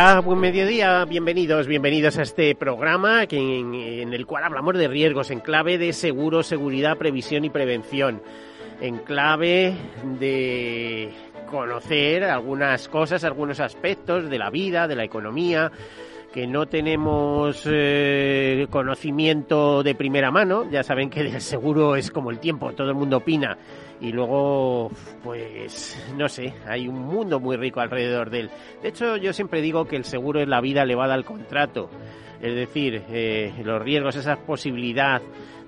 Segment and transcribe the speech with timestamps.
[0.00, 5.40] Hola, buen mediodía, bienvenidos, bienvenidos a este programa en, el cual hablamos de riesgos en
[5.40, 8.22] clave de seguro, seguridad, previsión y prevención,
[8.80, 9.74] en clave
[10.20, 11.10] de
[11.50, 15.72] conocer algunas cosas, algunos aspectos de la vida, de la economía,
[16.32, 22.30] que no tenemos eh, conocimiento de primera mano, ya saben que el seguro es como
[22.30, 23.58] el tiempo, todo el mundo opina
[24.00, 24.90] y luego,
[25.22, 28.50] pues, no sé, hay un mundo muy rico alrededor de él.
[28.82, 31.90] De hecho, yo siempre digo que el seguro es la vida elevada al contrato,
[32.40, 35.20] es decir, eh, los riesgos, esa posibilidad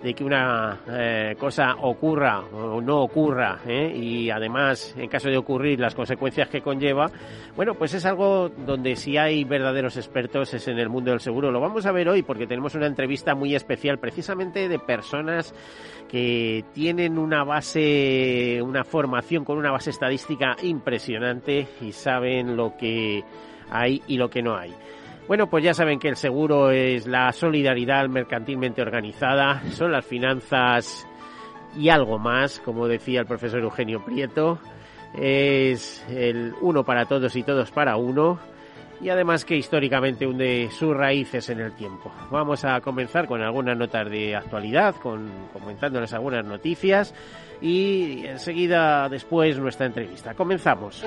[0.02, 3.92] de que una eh, cosa ocurra o no ocurra ¿eh?
[3.94, 7.10] y además en caso de ocurrir las consecuencias que conlleva
[7.54, 11.50] bueno pues es algo donde si hay verdaderos expertos es en el mundo del seguro
[11.50, 15.54] lo vamos a ver hoy porque tenemos una entrevista muy especial precisamente de personas
[16.08, 23.22] que tienen una base una formación con una base estadística impresionante y saben lo que
[23.70, 24.74] hay y lo que no hay
[25.26, 31.06] bueno, pues ya saben que el seguro es la solidaridad mercantilmente organizada, son las finanzas
[31.76, 34.58] y algo más, como decía el profesor Eugenio Prieto,
[35.14, 38.38] es el uno para todos y todos para uno,
[39.00, 42.12] y además que históricamente hunde sus raíces en el tiempo.
[42.30, 47.14] Vamos a comenzar con algunas notas de actualidad, con, comentándoles algunas noticias
[47.60, 50.34] y enseguida después nuestra entrevista.
[50.34, 51.04] Comenzamos.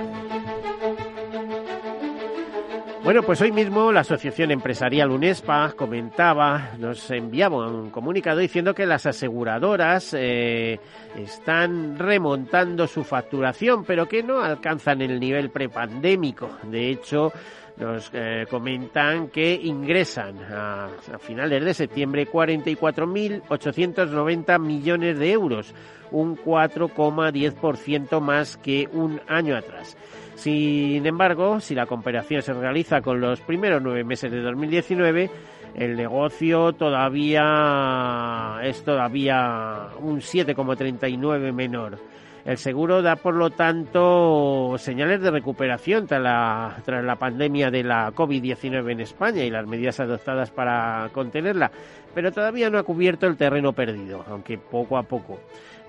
[3.04, 8.86] Bueno, pues hoy mismo la Asociación Empresarial UNESPA comentaba, nos enviaba un comunicado diciendo que
[8.86, 10.80] las aseguradoras eh,
[11.18, 16.50] están remontando su facturación, pero que no alcanzan el nivel prepandémico.
[16.64, 17.34] De hecho,
[17.76, 25.76] nos eh, comentan que ingresan a, a finales de septiembre 44.890 millones de euros,
[26.10, 29.98] un 4,10% más que un año atrás.
[30.36, 35.30] Sin embargo, si la comparación se realiza con los primeros nueve meses de 2019,
[35.76, 41.98] el negocio todavía es todavía un 7,39 menor.
[42.46, 47.84] El seguro da, por lo tanto, señales de recuperación tras la, tras la pandemia de
[47.84, 51.72] la COVID-19 en España y las medidas adoptadas para contenerla,
[52.14, 55.40] pero todavía no ha cubierto el terreno perdido, aunque poco a poco.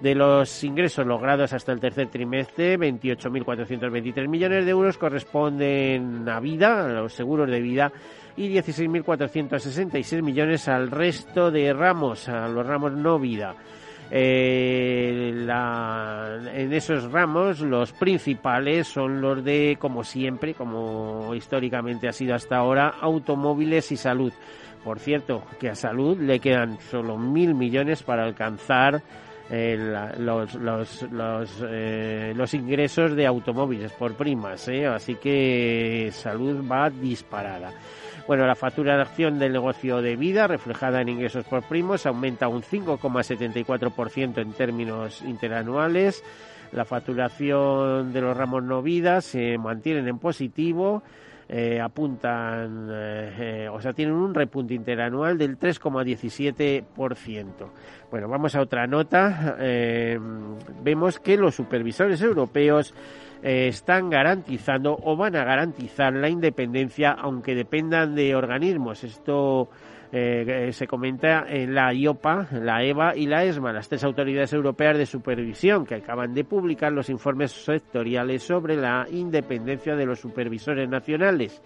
[0.01, 6.85] De los ingresos logrados hasta el tercer trimestre, 28.423 millones de euros corresponden a vida,
[6.85, 7.93] a los seguros de vida,
[8.37, 13.55] y 16.466 millones al resto de ramos, a los ramos no vida.
[14.11, 15.33] Eh,
[16.55, 22.57] en esos ramos los principales son los de, como siempre, como históricamente ha sido hasta
[22.57, 24.33] ahora, automóviles y salud.
[24.85, 29.03] Por cierto, que a salud le quedan solo mil millones para alcanzar
[29.51, 34.87] los, los, los, eh, los, ingresos de automóviles por primas, ¿eh?
[34.87, 37.73] así que salud va disparada.
[38.27, 44.39] Bueno, la facturación del negocio de vida reflejada en ingresos por primos aumenta un 5,74%
[44.39, 46.25] en términos interanuales.
[46.73, 51.03] La facturación de los ramos no vida se mantienen en positivo
[51.49, 57.71] eh, apuntan, eh, o sea, tienen un repunte interanual del 3,17%.
[58.11, 59.57] Bueno, vamos a otra nota.
[59.59, 60.19] Eh,
[60.83, 62.95] vemos que los supervisores europeos
[63.43, 69.05] están garantizando o van a garantizar la independencia aunque dependan de organismos.
[69.05, 69.69] Esto
[70.17, 74.97] eh, se comenta en la IOPA, la EVA y la ESMA, las tres autoridades europeas
[74.97, 80.89] de supervisión, que acaban de publicar los informes sectoriales sobre la independencia de los supervisores
[80.89, 81.61] nacionales.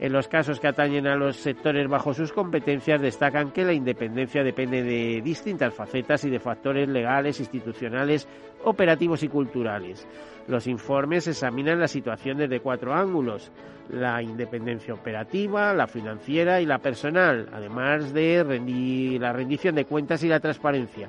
[0.00, 4.42] En los casos que atañen a los sectores bajo sus competencias, destacan que la independencia
[4.42, 8.26] depende de distintas facetas y de factores legales, institucionales,
[8.64, 10.08] operativos y culturales.
[10.46, 13.50] Los informes examinan la situación desde cuatro ángulos
[13.88, 20.28] la independencia operativa, la financiera y la personal, además de la rendición de cuentas y
[20.28, 21.08] la transparencia.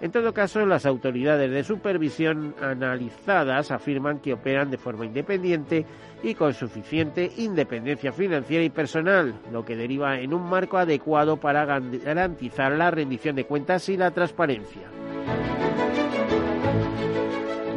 [0.00, 5.86] En todo caso, las autoridades de supervisión analizadas afirman que operan de forma independiente
[6.24, 11.64] y con suficiente independencia financiera y personal, lo que deriva en un marco adecuado para
[11.64, 14.82] garantizar la rendición de cuentas y la transparencia.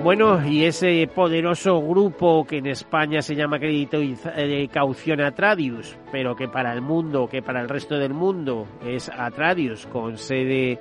[0.06, 6.36] Bueno, y ese poderoso grupo que en España se llama Crédito eh, Caución Atradius, pero
[6.36, 10.80] que para el mundo, que para el resto del mundo es Atradius, con sede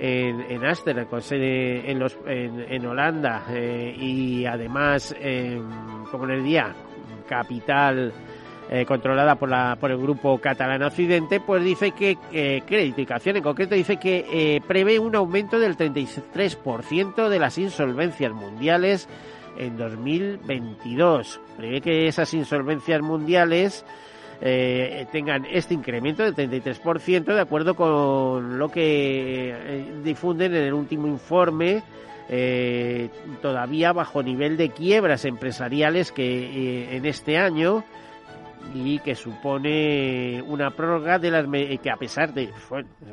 [0.00, 5.14] en, en con sede en, los, en, Holanda eh, y además,
[6.10, 6.74] como les día,
[7.28, 8.10] capital
[8.70, 13.74] eh, controlada por, la, por el grupo catalán Occidente, pues dice que eh, en concreto
[13.74, 19.08] dice que eh, prevé un aumento del 33% de las insolvencias mundiales
[19.58, 21.40] en 2022.
[21.56, 23.84] Prevé que esas insolvencias mundiales
[24.40, 31.06] eh, tengan este incremento del 33% de acuerdo con lo que difunden en el último
[31.06, 31.82] informe
[33.42, 37.84] todavía bajo nivel de quiebras empresariales que en este año
[38.74, 41.46] y que supone una prórroga de las
[41.80, 42.50] que a pesar de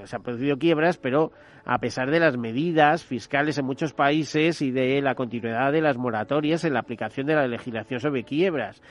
[0.05, 1.31] se han producido quiebras, pero
[1.65, 5.97] a pesar de las medidas fiscales en muchos países y de la continuidad de las
[5.97, 8.81] moratorias en la aplicación de la legislación sobre quiebras.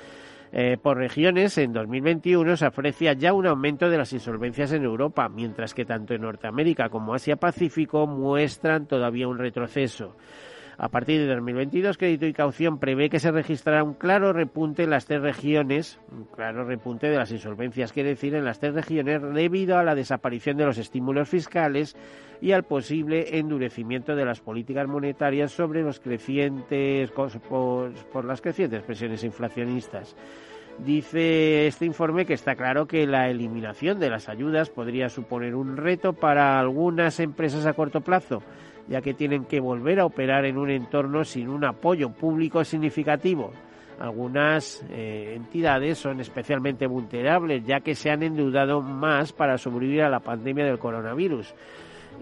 [0.50, 5.28] Eh, por regiones, en 2021 se aprecia ya un aumento de las insolvencias en Europa,
[5.28, 10.16] mientras que tanto en Norteamérica como Asia-Pacífico muestran todavía un retroceso.
[10.80, 14.90] A partir de 2022, Crédito y Caución prevé que se registrará un claro repunte en
[14.90, 19.20] las tres regiones, un claro repunte de las insolvencias, quiere decir, en las tres regiones
[19.34, 21.96] debido a la desaparición de los estímulos fiscales
[22.40, 28.84] y al posible endurecimiento de las políticas monetarias sobre los crecientes por, por las crecientes
[28.84, 30.14] presiones inflacionistas.
[30.78, 35.76] Dice este informe que está claro que la eliminación de las ayudas podría suponer un
[35.76, 38.44] reto para algunas empresas a corto plazo
[38.88, 43.52] ya que tienen que volver a operar en un entorno sin un apoyo público significativo.
[44.00, 50.08] Algunas eh, entidades son especialmente vulnerables, ya que se han endeudado más para sobrevivir a
[50.08, 51.52] la pandemia del coronavirus.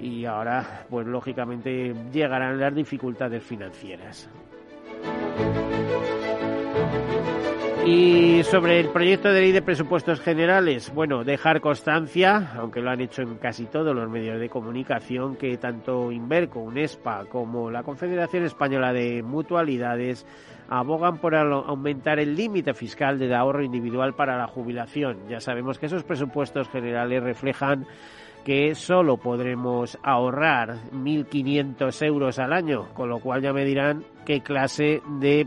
[0.00, 4.28] Y ahora, pues lógicamente, llegarán las dificultades financieras.
[7.86, 13.00] Y sobre el proyecto de ley de presupuestos generales, bueno, dejar constancia, aunque lo han
[13.00, 18.44] hecho en casi todos los medios de comunicación, que tanto Inverco, UNESPA como la Confederación
[18.44, 20.26] Española de Mutualidades
[20.68, 25.28] abogan por aumentar el límite fiscal de ahorro individual para la jubilación.
[25.28, 27.86] Ya sabemos que esos presupuestos generales reflejan
[28.44, 34.40] que solo podremos ahorrar 1.500 euros al año, con lo cual ya me dirán qué
[34.40, 35.46] clase de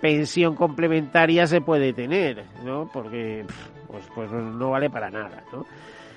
[0.00, 2.88] pensión complementaria se puede tener, ¿no?
[2.92, 3.44] Porque
[3.86, 5.66] pues, pues no vale para nada, ¿no?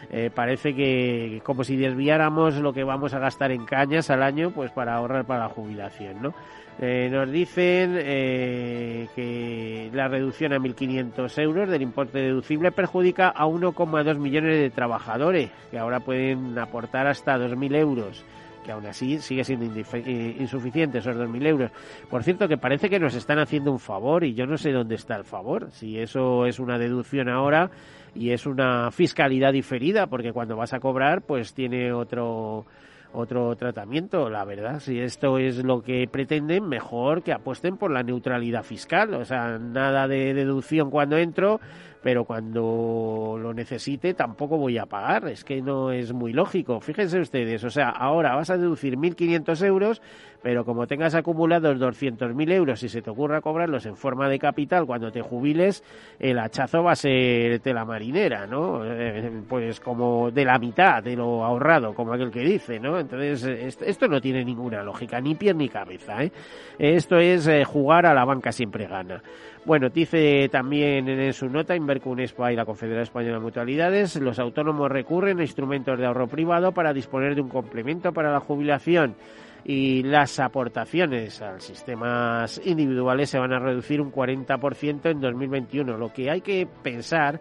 [0.10, 4.52] Eh, parece que como si desviáramos lo que vamos a gastar en cañas al año,
[4.52, 6.34] pues para ahorrar para la jubilación, ¿no?
[6.80, 13.46] Eh, nos dicen eh, que la reducción a 1.500 euros del importe deducible perjudica a
[13.46, 18.26] 1,2 millones de trabajadores, que ahora pueden aportar hasta 2.000 euros
[18.63, 21.72] que aún así sigue siendo eh, insuficiente esos 2.000 euros.
[22.10, 24.96] Por cierto, que parece que nos están haciendo un favor y yo no sé dónde
[24.96, 25.72] está el favor.
[25.72, 27.72] Si eso es una deducción ahora
[28.13, 32.66] y es una fiscalidad diferida, porque cuando vas a cobrar, pues tiene otro
[33.13, 34.80] otro tratamiento, la verdad.
[34.80, 39.13] Si esto es lo que pretenden, mejor que apuesten por la neutralidad fiscal.
[39.13, 41.60] O sea, nada de deducción cuando entro,
[42.01, 45.27] pero cuando lo necesite tampoco voy a pagar.
[45.27, 46.80] Es que no es muy lógico.
[46.80, 50.01] Fíjense ustedes, o sea, ahora vas a deducir 1.500 euros,
[50.41, 54.86] pero como tengas acumulados 200.000 euros y se te ocurra cobrarlos en forma de capital
[54.86, 55.83] cuando te jubiles,
[56.19, 58.81] el hachazo va a ser tela marinera, ¿no?
[58.83, 63.00] Eh, pues como de la mitad de lo ahorrado, como aquel que dice, ¿no?
[63.00, 63.43] Entonces,
[63.81, 66.31] esto no tiene ninguna lógica, ni pie ni cabeza, ¿eh?
[66.79, 69.21] Esto es eh, jugar a la banca siempre gana.
[69.63, 74.89] Bueno, dice también en su nota Invercunespa y la Confederación Española de Mutualidades, los autónomos
[74.89, 79.15] recurren a instrumentos de ahorro privado para disponer de un complemento para la jubilación
[79.63, 85.98] y las aportaciones a sistemas individuales se van a reducir un 40% en 2021.
[85.98, 87.39] Lo que hay que pensar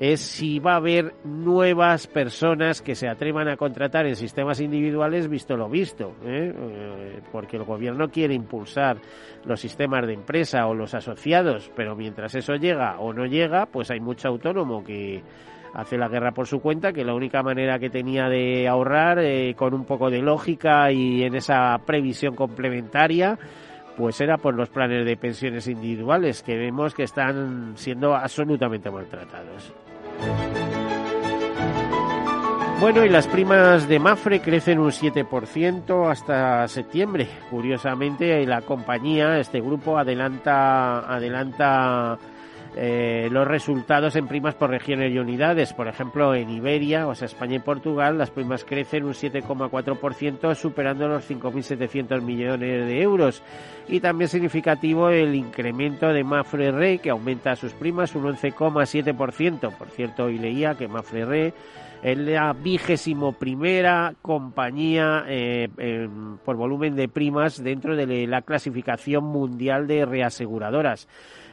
[0.00, 5.28] es si va a haber nuevas personas que se atrevan a contratar en sistemas individuales
[5.28, 6.54] visto lo visto, ¿eh?
[6.56, 8.96] Eh, porque el gobierno quiere impulsar
[9.44, 13.90] los sistemas de empresa o los asociados, pero mientras eso llega o no llega, pues
[13.90, 15.22] hay mucho autónomo que
[15.74, 19.54] hace la guerra por su cuenta, que la única manera que tenía de ahorrar eh,
[19.56, 23.38] con un poco de lógica y en esa previsión complementaria,
[23.96, 29.72] pues era por los planes de pensiones individuales que vemos que están siendo absolutamente maltratados.
[32.80, 37.28] Bueno, y las primas de Mafre crecen un 7% hasta septiembre.
[37.50, 42.18] Curiosamente, la compañía, este grupo, adelanta, adelanta
[42.76, 45.72] eh, los resultados en primas por regiones y unidades.
[45.72, 51.08] Por ejemplo, en Iberia, o sea, España y Portugal, las primas crecen un 7,4%, superando
[51.08, 53.42] los 5.700 millones de euros.
[53.88, 59.76] Y también significativo el incremento de Mafre Re, que aumenta sus primas un 11,7%.
[59.76, 61.54] Por cierto, hoy leía que Mafre Re
[62.02, 65.68] es la vigésimo primera compañía eh,
[66.44, 71.08] por volumen de primas dentro de la clasificación mundial de reaseguradoras.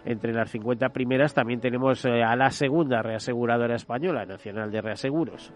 [0.05, 5.51] Entre las 50 primeras también tenemos eh, a la segunda reaseguradora española, Nacional de Reaseguros.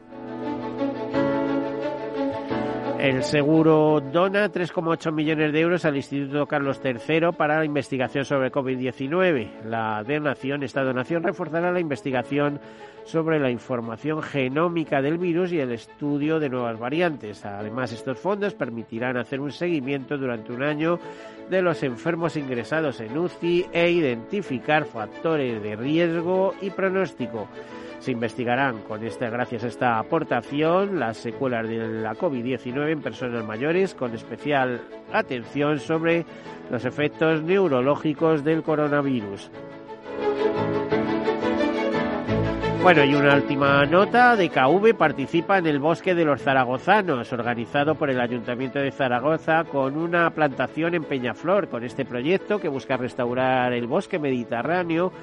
[3.01, 8.51] El seguro dona 3,8 millones de euros al Instituto Carlos III para la investigación sobre
[8.51, 9.63] COVID-19.
[9.63, 12.59] La donación, esta donación reforzará la investigación
[13.03, 17.43] sobre la información genómica del virus y el estudio de nuevas variantes.
[17.43, 20.99] Además, estos fondos permitirán hacer un seguimiento durante un año
[21.49, 27.47] de los enfermos ingresados en UCI e identificar factores de riesgo y pronóstico.
[28.01, 33.45] Se investigarán con esta, gracias a esta aportación las secuelas de la COVID-19 en personas
[33.45, 34.81] mayores, con especial
[35.13, 36.25] atención sobre
[36.71, 39.51] los efectos neurológicos del coronavirus.
[42.81, 47.93] Bueno, y una última nota, de KV participa en el Bosque de los Zaragozanos, organizado
[47.93, 51.67] por el Ayuntamiento de Zaragoza con una plantación en Peñaflor.
[51.67, 55.13] Con este proyecto que busca restaurar el bosque mediterráneo,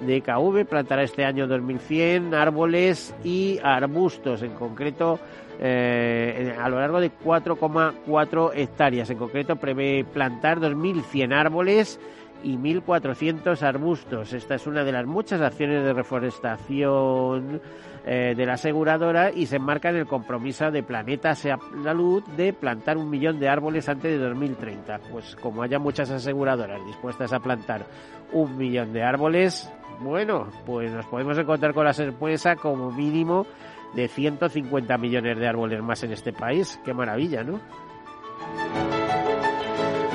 [0.00, 5.18] de KV plantará este año 2100 árboles y arbustos, en concreto
[5.58, 9.10] eh, a lo largo de 4,4 hectáreas.
[9.10, 11.98] En concreto prevé plantar 2100 árboles
[12.42, 14.32] y 1.400 arbustos.
[14.32, 17.60] Esta es una de las muchas acciones de reforestación
[18.04, 22.98] eh, de la aseguradora y se enmarca en el compromiso de Planeta Salud de plantar
[22.98, 25.00] un millón de árboles antes de 2030.
[25.10, 27.86] Pues como haya muchas aseguradoras dispuestas a plantar
[28.32, 33.46] un millón de árboles, bueno, pues nos podemos encontrar con la sorpresa como mínimo
[33.94, 36.80] de 150 millones de árboles más en este país.
[36.84, 37.60] Qué maravilla, ¿no?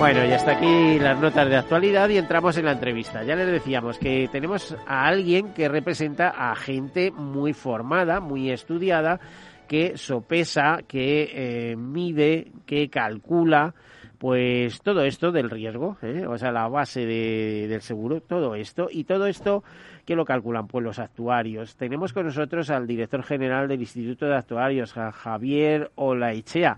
[0.02, 3.24] Bueno, ya está aquí las notas de actualidad y entramos en la entrevista.
[3.24, 9.20] Ya les decíamos que tenemos a alguien que representa a gente muy formada, muy estudiada,
[9.68, 11.30] que sopesa, que
[11.72, 13.76] eh, mide, que calcula,
[14.22, 16.28] pues todo esto del riesgo, ¿eh?
[16.28, 19.64] o sea, la base del seguro, todo esto, y todo esto
[20.06, 21.76] que lo calculan pues los actuarios.
[21.76, 26.78] Tenemos con nosotros al director general del Instituto de Actuarios, Javier Olaichea.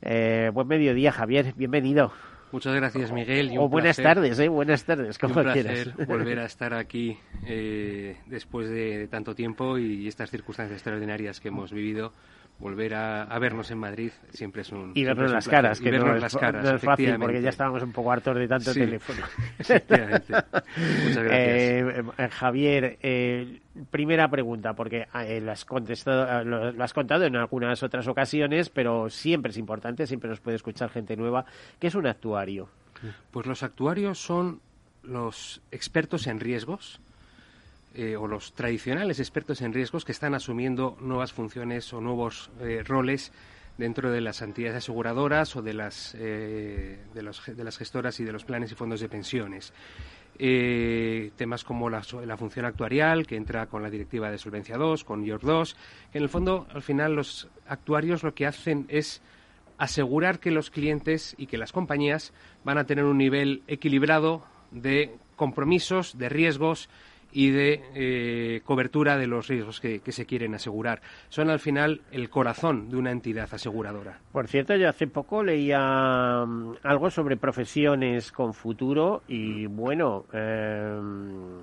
[0.00, 2.12] Eh, buen mediodía, Javier, bienvenido.
[2.52, 3.58] Muchas gracias, Miguel.
[3.58, 4.46] o buenas tardes, ¿eh?
[4.46, 10.06] Buenas tardes, como un placer volver a estar aquí eh, después de tanto tiempo y
[10.06, 12.12] estas circunstancias extraordinarias que hemos vivido
[12.58, 16.34] volver a, vernos en Madrid siempre es un y vernos las caras que no, las
[16.36, 19.26] caras, es fácil porque ya estábamos un poco hartos de tanto teléfono.
[19.58, 20.44] muchas gracias.
[21.16, 23.60] Eh, eh, Javier eh,
[23.90, 25.06] primera pregunta porque
[25.40, 30.30] lo has contestado lo, has contado en algunas otras ocasiones pero siempre es importante siempre
[30.30, 31.44] nos puede escuchar gente nueva.
[31.78, 32.68] ¿qué es un actuario?
[33.30, 34.60] pues los actuarios son
[35.02, 37.00] los expertos en riesgos
[37.98, 42.82] eh, o los tradicionales expertos en riesgos que están asumiendo nuevas funciones o nuevos eh,
[42.84, 43.32] roles
[43.78, 48.44] dentro de las entidades aseguradoras o de las, eh, de, las gestoras y de los
[48.44, 49.72] planes y fondos de pensiones.
[50.36, 55.24] temas como la, la, función actuarial, que entra con la directiva de Solvencia II, con
[55.24, 55.76] IOR 2,
[56.12, 59.22] que en el fondo, al final, los actuarios lo que hacen es
[59.78, 65.16] asegurar que los clientes y que las compañías van a tener un nivel equilibrado de
[65.36, 66.90] compromisos, de riesgos
[67.36, 71.02] y de eh, cobertura de los riesgos que, se quieren asegurar.
[71.28, 74.18] Son al final el corazón de una entidad aseguradora.
[74.32, 81.60] Por cierto, yo hace poco leía mm, algo sobre profesiones con futuro y bueno, em,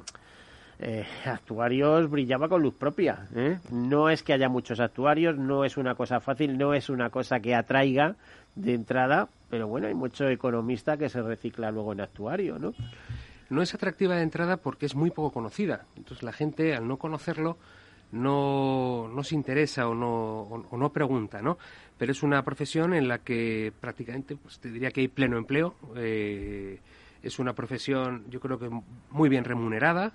[0.78, 3.28] eh, actuarios brillaba con luz propia.
[3.36, 3.58] ¿eh?
[3.72, 7.40] No es que haya muchos actuarios, no es una cosa fácil, no es una cosa
[7.40, 8.16] que atraiga
[8.54, 12.76] de entrada, pero bueno, hay mucho economista que se recicla luego en actuario, ¿no?
[13.54, 15.86] No es atractiva de entrada porque es muy poco conocida.
[15.96, 17.58] Entonces la gente, al no conocerlo,
[18.12, 21.58] no, no se interesa o no, o, no pregunta, ¿no?
[21.98, 25.76] Pero es una profesión en la que prácticamente, pues te diría que hay pleno empleo.
[25.96, 26.80] Eh,
[27.22, 28.70] es una profesión, yo creo que
[29.10, 30.14] muy bien remunerada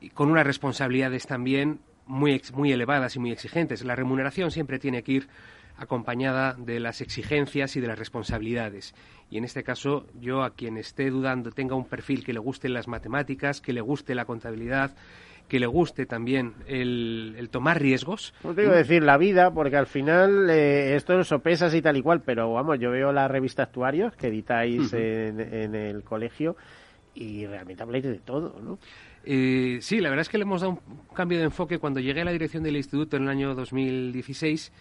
[0.00, 3.84] y con unas responsabilidades también muy, muy elevadas y muy exigentes.
[3.84, 5.28] La remuneración siempre tiene que ir
[5.76, 8.94] acompañada de las exigencias y de las responsabilidades.
[9.30, 12.68] Y en este caso, yo a quien esté dudando, tenga un perfil que le guste
[12.68, 14.96] las matemáticas, que le guste la contabilidad,
[15.48, 18.34] que le guste también el, tomar riesgos.
[18.42, 22.02] No te digo decir la vida, porque al final eh, esto sopesas y tal y
[22.02, 26.56] cual, pero vamos, yo veo la revista Actuarios que editáis en, el colegio
[27.14, 28.78] y realmente habláis de todo, ¿no?
[29.24, 31.78] Eh, sí, la verdad es que le hemos dado un cambio de enfoque.
[31.78, 34.72] Cuando llegué a la dirección del instituto en el año 2016,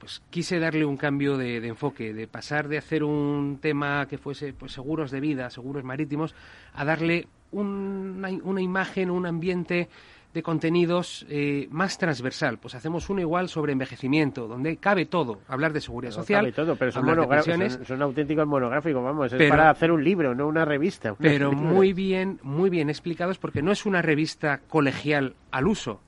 [0.00, 4.52] pues quise darle un cambio de, enfoque, de pasar de hacer un tema que fuese
[4.54, 6.34] pues, seguros de vida, seguros marítimos,
[6.74, 9.88] a darle una, una imagen, un ambiente
[10.32, 12.58] de contenidos eh, más transversal.
[12.58, 15.40] Pues hacemos uno igual sobre envejecimiento, donde cabe todo.
[15.48, 16.40] Hablar de seguridad social.
[16.40, 17.06] Cabe todo, pero son,
[17.42, 19.32] son, son, auténticos monográficos, vamos.
[19.32, 21.14] Es para hacer un libro, no una revista.
[21.18, 26.00] pero muy bien, muy bien explicados, porque no es una revista colegial al uso.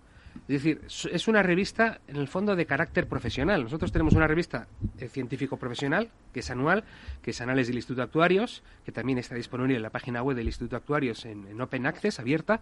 [0.52, 3.62] Es decir, es una revista en el fondo de carácter profesional.
[3.64, 4.68] Nosotros tenemos una revista
[4.98, 6.84] eh, científico profesional, que es anual,
[7.22, 10.36] que es Anales del Instituto de Actuarios, que también está disponible en la página web
[10.36, 12.60] del Instituto de Actuarios en, Open Access, abierta,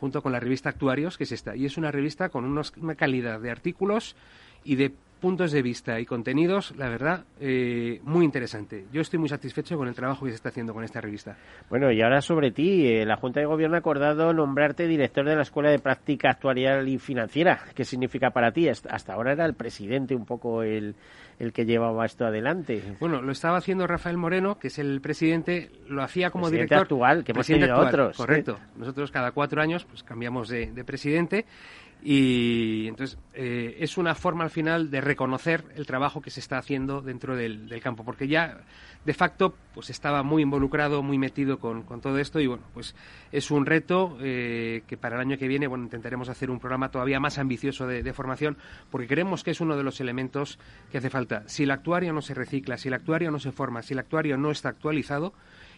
[0.00, 1.54] junto con la revista Actuarios, que es esta.
[1.54, 4.16] Y es una revista con una calidad de artículos
[4.64, 8.86] y de puntos de vista y contenidos, la verdad, eh, muy interesante.
[8.92, 11.36] Yo estoy muy satisfecho con el trabajo que se está haciendo con esta revista.
[11.68, 15.36] Bueno, y ahora sobre ti, eh, la Junta de Gobierno ha acordado nombrarte director de
[15.36, 17.60] la Escuela de Práctica Actuarial y Financiera.
[17.74, 18.68] ¿Qué significa para ti?
[18.68, 20.94] Hasta ahora era el presidente un poco el,
[21.38, 22.82] el que llevaba esto adelante.
[23.00, 26.82] Bueno, lo estaba haciendo Rafael Moreno, que es el presidente, lo hacía como presidente director.
[26.82, 28.16] actual, que hemos tenido otros.
[28.16, 28.58] Correcto.
[28.76, 31.46] Nosotros cada cuatro años pues cambiamos de, de presidente
[32.02, 36.56] y entonces eh, es una forma al final de reconocer el trabajo que se está
[36.56, 38.60] haciendo dentro del, campo, porque ya
[39.04, 42.94] de facto pues estaba muy involucrado, muy metido con, todo esto y bueno, pues
[43.32, 46.90] es un reto eh, que para el año que viene bueno intentaremos hacer un programa
[46.90, 48.56] todavía más ambicioso de, formación,
[48.90, 50.58] porque creemos que es uno de los elementos
[50.90, 51.42] que hace falta.
[51.46, 54.36] Si el actuario no se recicla, si el actuario no se forma, si el actuario
[54.36, 55.34] no está actualizado,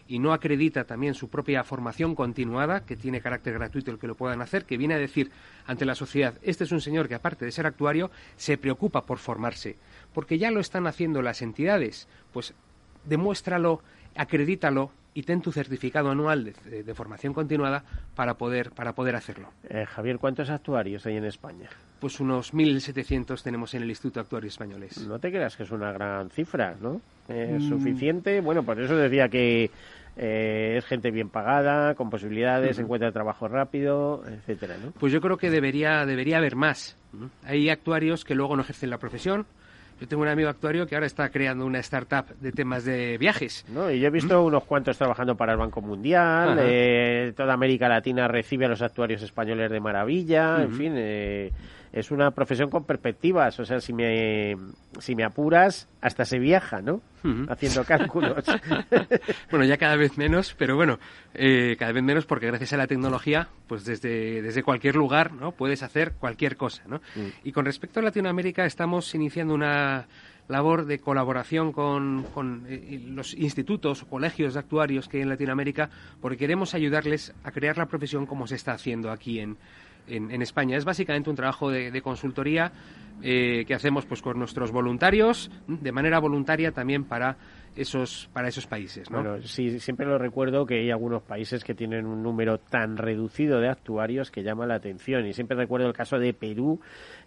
[0.07, 4.15] y no acredita también su propia formación continuada, que tiene carácter gratuito el que lo
[4.15, 5.31] puedan hacer, que viene a decir
[5.65, 9.17] ante la sociedad, este es un señor que aparte de ser actuario, se preocupa por
[9.17, 9.77] formarse,
[10.13, 12.53] porque ya lo están haciendo las entidades, pues
[13.05, 13.81] demuéstralo,
[14.21, 17.83] acredítalo y ten tu certificado anual de, formación continuada
[18.15, 19.49] para poder, para poder hacerlo.
[19.67, 21.69] Eh, Javier, ¿cuántos actuarios hay en España?
[21.99, 25.05] Pues unos 1.700 tenemos en el Instituto de Actuarios Españoles.
[25.05, 27.01] No te creas que es una gran cifra, ¿no?
[27.27, 27.69] ¿Es mm.
[27.69, 28.39] suficiente?
[28.39, 29.69] Bueno, por eso decía que
[30.15, 34.91] eh, es gente bien pagada, con posibilidades, encuentra trabajo rápido, etcétera, ¿no?
[34.91, 36.97] Pues yo creo que debería, debería haber más.
[37.43, 39.45] Hay actuarios que luego no ejercen la profesión,
[40.01, 43.63] yo tengo un amigo actuario que ahora está creando una startup de temas de viajes.
[43.71, 46.57] No, y yo he visto unos cuantos trabajando para el Banco Mundial.
[46.59, 50.63] Eh, toda América Latina recibe a los actuarios españoles de maravilla.
[50.63, 51.51] En fin, eh,
[51.93, 53.59] es una profesión con perspectivas.
[53.59, 54.55] O sea, si me,
[54.99, 57.01] si me apuras, hasta se viaja, ¿no?
[57.49, 58.45] Haciendo cálculos.
[59.51, 60.99] bueno, ya cada vez menos, pero bueno,
[61.33, 65.51] eh, cada vez menos porque gracias a la tecnología, pues desde, desde cualquier lugar, ¿no?
[65.51, 66.97] Puedes hacer cualquier cosa, ¿no?
[67.15, 67.27] Mm.
[67.43, 70.07] Y con respecto a Latinoamérica, estamos iniciando una
[70.47, 75.29] labor de colaboración con, con eh, los institutos o colegios de actuarios que hay en
[75.29, 75.89] Latinoamérica,
[76.21, 79.57] porque queremos ayudarles a crear la profesión como se está haciendo aquí en,
[80.07, 80.77] en, España.
[80.77, 82.71] Es básicamente un trabajo de, consultoría
[83.21, 87.37] eh, que hacemos pues con nuestros voluntarios de manera voluntaria también para
[87.75, 92.05] esos para esos países bueno sí siempre lo recuerdo que hay algunos países que tienen
[92.05, 96.19] un número tan reducido de actuarios que llama la atención y siempre recuerdo el caso
[96.19, 96.79] de Perú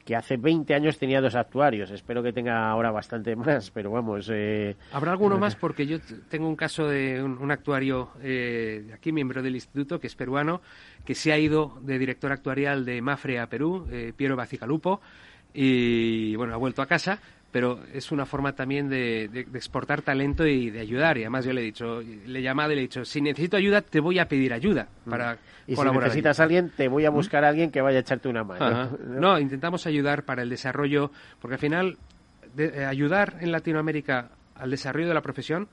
[0.04, 1.90] que hace 20 años tenía dos actuarios.
[1.90, 4.30] Espero que tenga ahora bastante más, pero vamos.
[4.32, 9.42] Eh, Habrá alguno más porque yo tengo un caso de un, actuario eh, aquí, miembro
[9.42, 10.60] del instituto, que es peruano,
[11.04, 15.00] que se ha ido de director actuarial de Mafre a Perú, eh, Piero Bacicalupo,
[15.52, 17.20] y bueno, ha vuelto a casa,
[17.54, 21.18] pero es una forma también de, exportar talento y de ayudar.
[21.18, 23.56] Y además yo le he dicho, le he llamado y le he dicho, si necesito
[23.56, 25.08] ayuda, te voy a pedir ayuda mm.
[25.08, 25.38] para
[25.68, 27.14] y si necesitas a alguien, te voy a ¿Mm?
[27.14, 28.98] buscar a alguien que vaya a echarte una mano.
[29.06, 29.38] ¿no?
[29.38, 31.96] intentamos ayudar para el desarrollo, porque al final
[32.58, 35.68] eh, ayudar en Latinoamérica al desarrollo de la profesión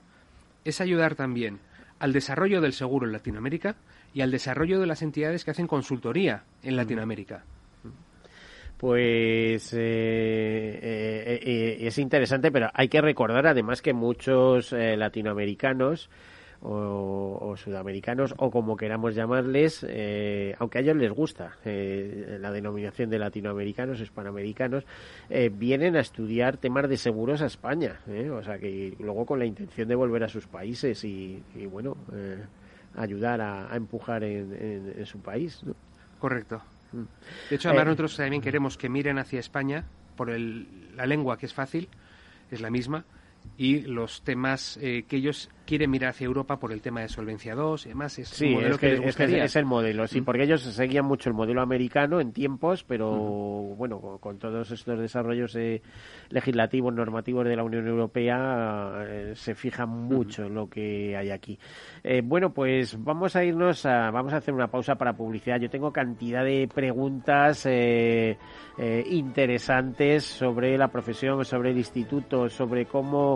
[0.64, 1.58] es ayudar también
[1.98, 3.74] al desarrollo del seguro en Latinoamérica
[4.14, 6.76] y al desarrollo de las entidades que hacen consultoría en mm.
[6.76, 7.42] Latinoamérica
[8.82, 9.78] pues eh,
[10.82, 16.10] eh, eh, es interesante, pero hay que recordar además que muchos latinoamericanos
[16.62, 19.86] o, sudamericanos o como queramos llamarles,
[20.58, 24.84] aunque a ellos les gusta la denominación de latinoamericanos, hispanoamericanos,
[25.52, 28.00] vienen a estudiar temas de seguros a España,
[28.32, 31.40] o sea que luego con la intención de volver a sus países y,
[31.70, 31.96] bueno,
[32.96, 35.62] ayudar a, empujar en, su país.
[36.18, 36.60] Correcto.
[36.92, 39.84] De hecho, además eh, nosotros también queremos que miren hacia España
[40.16, 41.88] por la lengua, que es fácil,
[42.50, 43.04] es la misma,
[43.56, 47.54] y los temas eh, que ellos quieren mirar hacia Europa por el tema de solvencia
[47.54, 48.18] 2 y demás.
[48.18, 48.78] Es sí, modelo es
[49.16, 50.24] que, les es, el modelo, sí, mm.
[50.24, 55.54] porque ellos seguían mucho el modelo americano en tiempos, pero bueno, con, todos estos desarrollos
[55.56, 55.80] eh,
[56.30, 61.58] legislativos, normativos de la Unión Europea, eh, se fijan mucho en lo que hay aquí.
[62.02, 65.60] Eh, bueno, pues vamos a irnos a, vamos a hacer una pausa para publicidad.
[65.60, 67.66] Yo tengo cantidad de preguntas
[69.10, 73.31] interesantes sobre la profesión, sobre el instituto, sobre cómo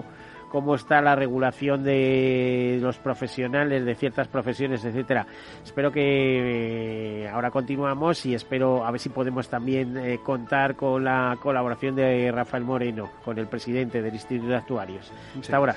[0.50, 5.26] cómo está la regulación de los profesionales de ciertas profesiones, etcétera.
[5.64, 11.04] Espero que eh, ahora continuamos y espero a ver si podemos también eh, contar con
[11.04, 15.12] la colaboración de Rafael Moreno, con el presidente del Instituto de Actuarios.
[15.38, 15.76] Hasta ahora.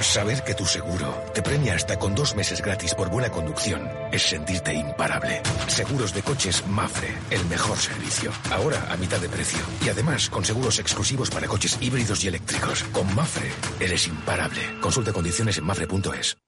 [0.00, 4.22] Saber que tu seguro te premia hasta con dos meses gratis por buena conducción es
[4.22, 5.42] sentirte imparable.
[5.66, 8.30] Seguros de coches Mafre, el mejor servicio.
[8.50, 9.60] Ahora a mitad de precio.
[9.84, 12.84] Y además con seguros exclusivos para coches híbridos y eléctricos.
[12.92, 14.60] Con Mafre eres imparable.
[14.80, 16.47] Consulta condiciones en mafre.es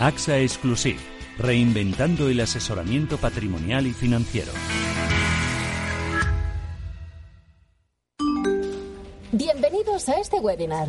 [0.00, 1.00] AXA Exclusive,
[1.38, 4.52] reinventando el asesoramiento patrimonial y financiero.
[9.32, 10.88] Bienvenidos a este webinar.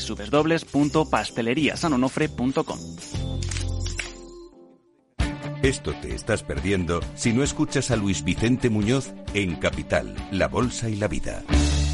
[0.00, 2.78] www.pasteleriasanonofre.com.
[5.62, 10.88] Esto te estás perdiendo si no escuchas a Luis Vicente Muñoz en Capital, La Bolsa
[10.88, 11.42] y la Vida.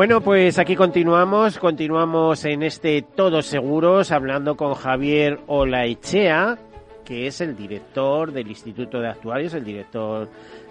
[0.00, 6.56] Bueno, pues aquí continuamos, continuamos en este Todos Seguros, hablando con Javier Olaechea,
[7.04, 10.26] que es el director del Instituto de Actuarios, el director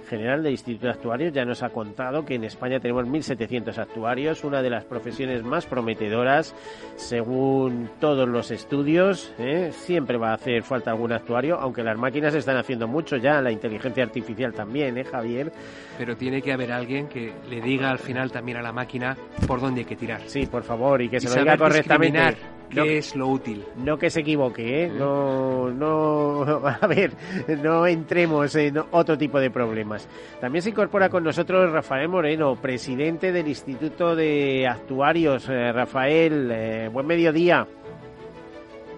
[0.09, 4.43] general del Instituto de Actuarios ya nos ha contado que en España tenemos 1.700 actuarios,
[4.43, 6.55] una de las profesiones más prometedoras
[6.95, 9.33] según todos los estudios.
[9.37, 9.71] ¿eh?
[9.71, 13.51] Siempre va a hacer falta algún actuario, aunque las máquinas están haciendo mucho ya, la
[13.51, 15.51] inteligencia artificial también, ¿eh, Javier?
[15.97, 19.15] Pero tiene que haber alguien que le diga al final también a la máquina
[19.47, 20.21] por dónde hay que tirar.
[20.25, 22.58] Sí, por favor, y que se lo diga correctamente.
[22.69, 23.65] ¿Qué es lo útil?
[23.77, 24.89] No que se equivoque, ¿eh?
[24.89, 26.43] No, no,
[26.81, 27.13] a ver,
[27.61, 30.07] no entremos en otro tipo de problemas.
[30.39, 35.49] También se incorpora con nosotros Rafael Moreno, presidente del Instituto de Actuarios.
[35.49, 37.67] Eh, Rafael, eh, buen mediodía.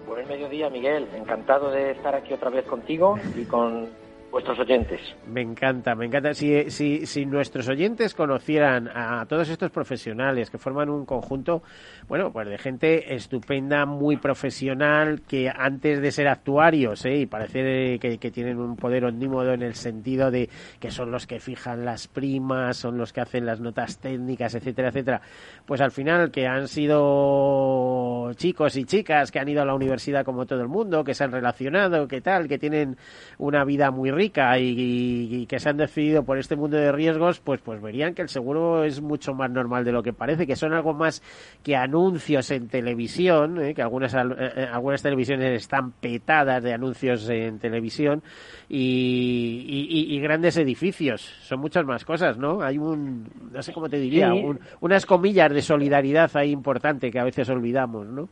[0.06, 1.08] Buen mediodía, Miguel.
[1.14, 3.88] Encantado de estar aquí otra vez contigo y con
[4.32, 5.00] vuestros oyentes.
[5.26, 6.34] Me encanta, me encanta.
[6.34, 11.62] Si, si, si nuestros oyentes conocieran a todos estos profesionales que forman un conjunto,
[12.08, 17.18] bueno, pues de gente estupenda, muy profesional, que antes de ser actuarios, ¿eh?
[17.18, 20.48] y parece que, que, tienen un poder omnímodo en el sentido de
[20.80, 24.88] que son los que fijan las primas, son los que hacen las notas técnicas, etcétera,
[24.88, 25.20] etcétera,
[25.66, 30.24] pues al final que han sido chicos y chicas que han ido a la universidad
[30.24, 32.96] como todo el mundo, que se han relacionado, que tal, que tienen
[33.36, 37.60] una vida muy rica, y, que se han decidido por este mundo de riesgos, pues,
[37.60, 40.72] pues verían que el seguro es mucho más normal de lo que parece, que son
[40.72, 41.22] algo más
[41.62, 43.74] que anuncios en televisión, ¿eh?
[43.74, 48.22] que algunas, eh, eh, algunas televisiones están petadas de anuncios en televisión
[48.68, 51.22] y, grandes edificios.
[51.42, 52.62] Son muchas más cosas, ¿no?
[52.62, 54.32] Hay un, no sé cómo te diría,
[54.80, 58.28] unas comillas de solidaridad ahí importante que a veces olvidamos, ¿no?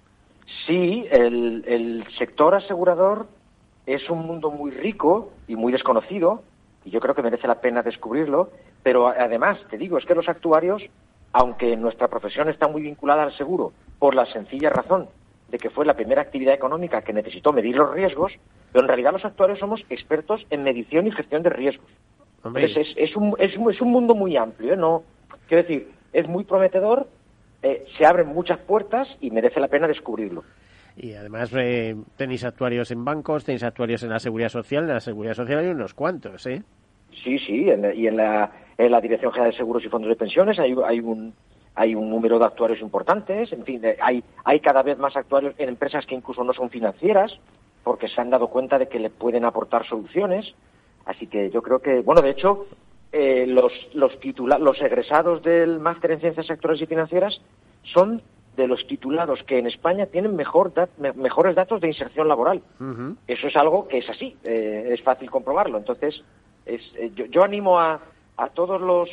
[0.67, 3.27] Sí, el, el sector asegurador
[3.95, 6.43] es un mundo muy rico y muy desconocido,
[6.85, 8.51] y yo creo que merece la pena descubrirlo,
[8.83, 10.83] pero además, te digo, es que los actuarios,
[11.33, 15.09] aunque nuestra profesión está muy vinculada al seguro, por la sencilla razón
[15.51, 18.33] de que fue la primera actividad económica que necesitó medir los riesgos,
[18.73, 21.91] pero en realidad los actuarios somos expertos en medición y gestión de riesgos.
[22.45, 24.77] Entonces, es, un, es, es, un, mundo muy amplio, ¿eh?
[24.77, 25.03] No,
[25.49, 27.09] quiero decir, es muy prometedor,
[27.63, 30.45] eh, se abren muchas puertas y merece la pena descubrirlo.
[31.03, 35.01] Y además eh, tenéis actuarios en bancos, tenéis actuarios en la seguridad social, en la
[35.01, 36.63] seguridad social hay unos cuantos, ¿eh?
[37.25, 40.59] Sí, sí, y en la, en la Dirección General de Seguros y Fondos de Pensiones
[40.59, 41.33] hay, hay un
[41.75, 45.71] hay un número de actuarios importantes, en fin, hay, hay cada vez más actuarios en
[45.71, 47.33] empresas que incluso no son financieras,
[47.83, 50.53] porque se han dado cuenta de que le pueden aportar soluciones.
[51.07, 52.67] Así que yo creo que, bueno, de hecho,
[53.13, 54.13] eh, los, los,
[54.61, 57.41] los egresados del máster en ciencias sectoriales y financieras
[57.85, 58.21] son
[58.57, 60.73] de los titulados que en España tienen mejor
[61.15, 62.63] mejores datos de inserción laboral.
[63.27, 65.79] Eso es algo que es así, eh, es fácil comprobarlo.
[65.79, 66.23] Entonces,
[66.67, 68.01] es, eh, yo, animo a,
[68.37, 69.09] a todos los,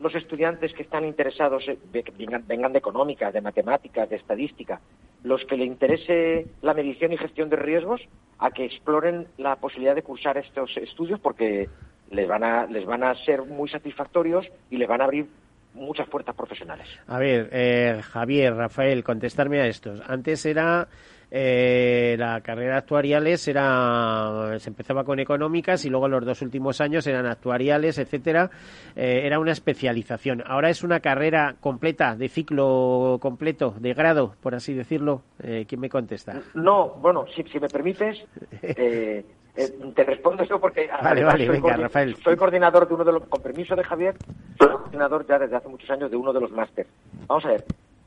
[0.00, 1.78] los, estudiantes que están interesados, eh,
[2.18, 4.80] vengan, vengan, de económica, de matemáticas, de estadística,
[5.22, 8.00] los que le interese la medición y gestión de riesgos,
[8.38, 11.68] a que exploren la posibilidad de cursar estos estudios porque
[12.10, 15.28] les van a, les van a ser muy satisfactorios y les van a abrir
[15.78, 16.88] muchas puertas profesionales.
[17.06, 20.00] A ver, eh, Javier, Rafael, contestarme a estos.
[20.06, 20.88] Antes era
[21.30, 27.06] eh, la carrera actuariales era se empezaba con económicas y luego los dos últimos años
[27.06, 28.50] eran actuariales, etcétera.
[28.96, 30.42] Eh, era una especialización.
[30.46, 35.22] Ahora es una carrera completa, de ciclo completo, de grado, por así decirlo.
[35.42, 36.40] Eh, ¿Quién me contesta?
[36.54, 38.18] No, bueno, si, si me permites.
[39.58, 42.14] Eh, te respondo eso porque vale, vale, venga, Rafael.
[42.22, 44.14] soy coordinador de uno de los, con permiso de Javier,
[44.56, 46.92] soy coordinador ya desde hace muchos años de uno de los másteres.
[47.26, 47.64] Vamos a ver,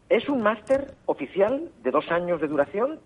[0.07, 3.01] es un máster oficial de dos años de duración,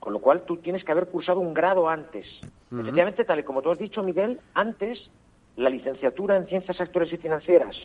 [0.00, 2.26] con lo cual tú tienes que haber cursado un grado antes.
[2.72, 5.10] Efectivamente, tal y como tú has dicho, Miguel, antes
[5.56, 7.76] la licenciatura en Ciencias Actuales y Financieras,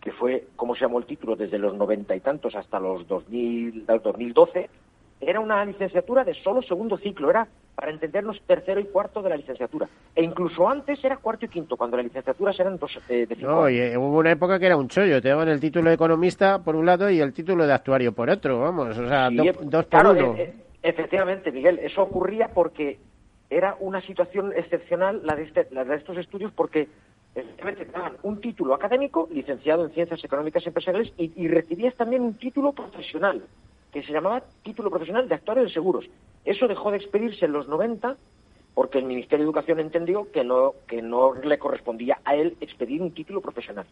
[0.00, 3.84] que fue, como se llamó el título, desde los noventa y tantos hasta los, 2000,
[3.84, 4.70] 2012,
[5.20, 9.36] era una licenciatura de solo segundo ciclo, era para entendernos tercero y cuarto de la
[9.36, 9.88] licenciatura.
[10.14, 13.50] E incluso antes era cuarto y quinto, cuando las licenciaturas eran dos eh, de cinco
[13.50, 15.20] No, y eh, hubo una época que era un chollo.
[15.22, 18.28] Te daban el título de economista por un lado y el título de actuario por
[18.28, 18.96] otro, vamos.
[18.98, 20.34] O sea, Sí, do- eh, dos por claro, uno.
[20.36, 22.98] eh, eh, efectivamente, Miguel, eso ocurría porque
[23.48, 26.88] era una situación excepcional la de, este- la de estos estudios porque
[27.34, 31.94] efectivamente te daban un título académico, licenciado en Ciencias Económicas y Empresariales, y, y recibías
[31.94, 33.42] también un título profesional,
[33.92, 36.08] que se llamaba título profesional de actuario de seguros.
[36.44, 38.16] Eso dejó de expedirse en los 90
[38.74, 43.02] porque el Ministerio de Educación entendió que no, que no le correspondía a él expedir
[43.02, 43.86] un título profesional.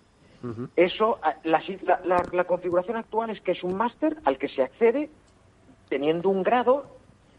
[0.75, 5.11] Eso, la- la configuración actual es que es un máster al que se accede
[5.91, 6.87] teniendo un grado.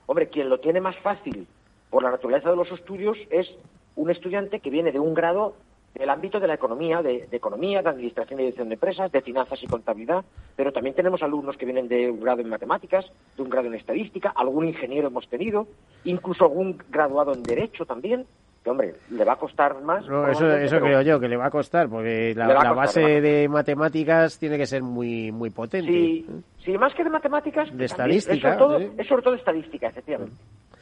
[0.06, 1.48] Hombre, quien lo tiene más fácil
[1.90, 3.50] por la naturaleza de los estudios es
[3.96, 5.56] un estudiante que viene de un grado
[5.94, 9.22] del ámbito de la economía, de, de economía, de administración y dirección de empresas, de
[9.22, 10.24] finanzas y contabilidad,
[10.56, 13.76] pero también tenemos alumnos que vienen de un grado en matemáticas, de un grado en
[13.76, 15.68] estadística, algún ingeniero hemos tenido,
[16.06, 18.26] incluso algún graduado en derecho también,
[18.64, 20.08] que hombre, le va a costar más.
[20.08, 23.50] No, eso, eso creo yo, que le va a costar, porque la, costar, base de
[23.50, 25.92] matemáticas tiene que ser muy, muy potente.
[25.92, 26.26] Sí,
[26.64, 27.76] sí, más que de matemáticas.
[27.76, 30.36] De estadística, Es sobre, todo, es sobre todo estadística, efectivamente.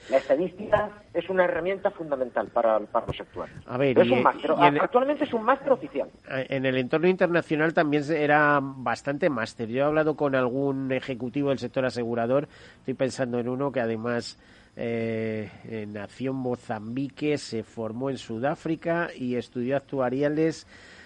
[0.09, 3.59] La estadística es una herramienta fundamental para, para los actuarios.
[3.67, 4.51] A ver, Pero es y- un máster.
[4.59, 6.09] y en- Actualmente es un máster oficial.
[6.27, 9.67] En el entorno internacional también era bastante máster.
[9.67, 12.47] Yo he hablado con algún ejecutivo del sector asegurador,
[12.79, 14.39] estoy pensando en uno que además
[14.77, 20.65] eh, eh, nació en Mozambique, se formó en Sudáfrica y estudió actuariales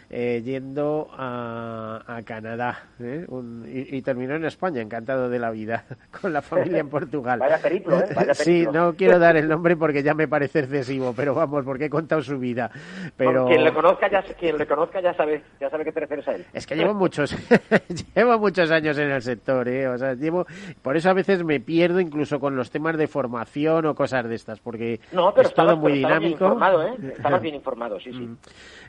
[0.09, 3.25] eh, yendo a, a Canadá ¿eh?
[3.27, 5.85] Un- y, y terminó en España, encantado de la vida,
[6.21, 7.39] con la familia en Portugal.
[7.39, 8.09] Vaya periplo, ¿eh?
[8.15, 11.85] Vaya Sí, no quiero dar el nombre porque ya me parece excesivo, pero vamos, porque
[11.85, 12.69] he contado su vida.
[13.17, 13.45] Pero...
[13.47, 16.35] Quien le conozca ya, quien le conozca ya sabe, ya sabe que te refieres a
[16.35, 16.45] él.
[16.53, 17.35] Es que llevo muchos,
[18.15, 19.87] llevo muchos años en el sector, ¿eh?
[19.87, 20.45] O sea, llevo,
[20.81, 24.35] por eso a veces me pierdo incluso con los temas de formación o cosas de
[24.35, 26.45] estas, porque No, pero es todo muy pero estabas bien dinámico.
[26.45, 26.93] informado, ¿eh?
[27.15, 28.29] Estabas bien informado, sí, sí.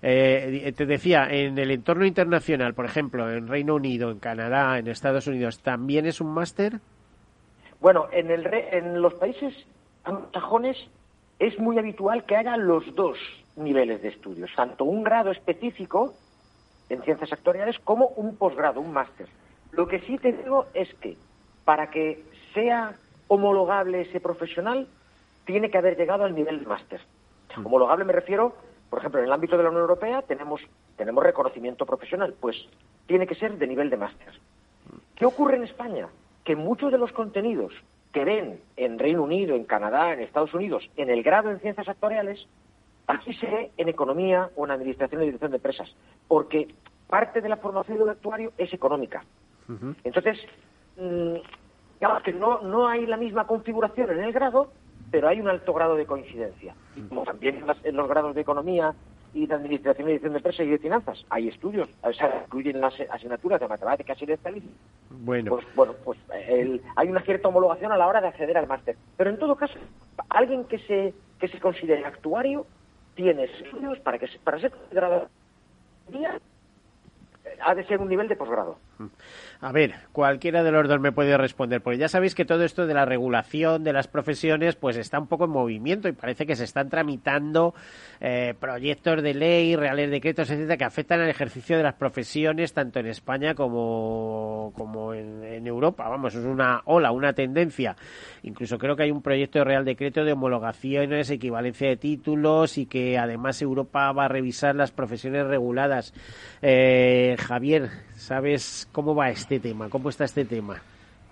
[0.03, 4.89] Eh, te decía, en el entorno internacional, por ejemplo, en Reino Unido, en Canadá, en
[4.89, 6.81] Estados Unidos, ¿también es un máster?
[7.81, 9.55] Bueno, en, el re- en los países
[10.05, 10.77] anglosajones
[11.39, 13.19] es muy habitual que haya los dos
[13.57, 16.15] niveles de estudios, tanto un grado específico
[16.89, 19.29] en ciencias actuariales como un posgrado, un máster.
[19.73, 21.17] Lo que sí te digo es que
[21.65, 22.95] para que sea
[23.29, 24.87] homologable ese profesional,
[25.45, 27.01] tiene que haber llegado al nivel de máster.
[27.57, 28.55] Homologable me refiero,
[28.95, 30.61] por ejemplo, en el ámbito de la Unión Europea tenemos,
[30.97, 32.55] tenemos reconocimiento profesional, pues
[33.09, 34.33] tiene que ser de nivel de máster.
[35.17, 36.07] ¿Qué ocurre en España?
[36.45, 37.73] Que muchos de los contenidos
[38.13, 41.89] que ven en Reino Unido, en Canadá, en Estados Unidos, en el grado en ciencias
[41.89, 42.47] actuariales,
[43.09, 45.93] aquí se ve en economía o en administración y dirección de empresas,
[46.29, 46.73] porque
[47.09, 49.25] parte de la formación de un actuario es económica.
[50.05, 50.39] Entonces,
[50.99, 51.35] mm,
[51.99, 54.71] digamos que no, no hay la misma configuración en el grado,
[55.11, 56.75] pero hay un alto grado de coincidencia.
[56.95, 58.95] Y como también en, las- en los grados de economía
[59.33, 62.81] y de administración y dirección de empresas y de finanzas hay estudios, o sea, incluyen
[62.81, 64.75] las asignaturas de matemáticas y de estadística.
[65.11, 68.67] Bueno, Pues bueno, pues el- hay una cierta homologación a la hora de acceder al
[68.69, 68.97] máster.
[69.17, 69.79] Pero en todo caso,
[70.29, 72.67] alguien que se que se considere actuario
[73.15, 75.29] tiene estudios para que para ser considerado
[76.09, 76.41] día
[77.63, 78.79] ha de ser un nivel de posgrado.
[79.61, 82.87] A ver, cualquiera de los dos me puede responder, porque ya sabéis que todo esto
[82.87, 86.55] de la regulación de las profesiones pues está un poco en movimiento y parece que
[86.55, 87.75] se están tramitando
[88.21, 93.01] eh, proyectos de ley, reales decretos, etcétera, que afectan al ejercicio de las profesiones tanto
[93.01, 94.73] en España como,
[95.15, 96.09] en Europa.
[96.09, 97.97] Vamos, es una ola, una tendencia.
[98.43, 102.87] Incluso creo que hay un proyecto de real decreto de homologaciones, equivalencia de títulos y
[102.87, 106.13] que además Europa va a revisar las profesiones reguladas.
[106.61, 109.89] Eh, Javier, ¿sabes cómo va este tema?
[109.89, 110.81] ¿Cómo está este tema?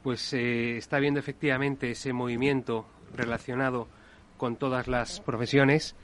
[0.03, 3.89] Pues eh, está viendo efectivamente ese movimiento relacionado
[4.37, 5.95] con todas las profesiones.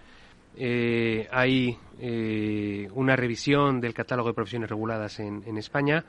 [0.56, 6.04] Eh, hay eh, una revisión del catálogo de profesiones reguladas en, España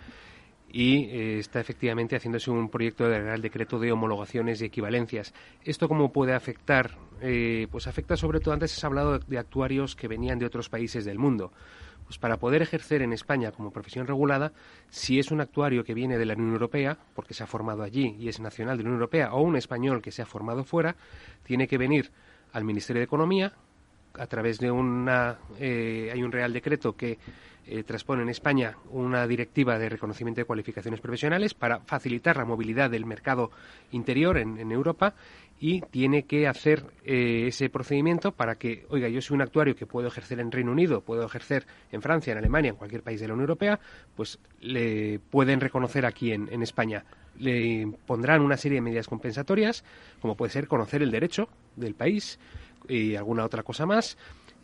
[0.71, 5.33] y está efectivamente haciéndose un proyecto de Real Decreto de homologaciones y equivalencias.
[5.63, 6.91] ¿Esto cómo puede afectar?
[7.19, 11.17] Pues afecta sobre todo, antes has hablado de actuarios que venían de otros países del
[11.17, 11.51] mundo.
[12.09, 14.51] Pues para poder ejercer en España como profesión regulada,
[14.89, 18.15] si es un actuario que viene de la Unión Europea, porque se ha formado allí
[18.17, 20.95] y es nacional de la Unión Europea, o un español que se ha formado fuera,
[21.43, 22.09] tiene que venir
[22.51, 23.53] al Ministerio de Economía
[24.17, 27.19] a través de una eh, hay un real decreto que
[27.67, 32.89] eh, transpone en España una directiva de reconocimiento de cualificaciones profesionales para facilitar la movilidad
[32.89, 33.51] del mercado
[33.91, 35.13] interior en, en Europa
[35.59, 39.85] y tiene que hacer eh, ese procedimiento para que, oiga, yo soy un actuario que
[39.85, 43.27] puedo ejercer en Reino Unido, puedo ejercer en Francia, en Alemania, en cualquier país de
[43.27, 43.79] la Unión Europea,
[44.15, 47.03] pues le pueden reconocer aquí en, en España.
[47.37, 49.83] le pondrán una serie de medidas compensatorias,
[50.21, 52.39] como puede ser conocer el derecho del país
[52.87, 54.17] y alguna otra cosa más.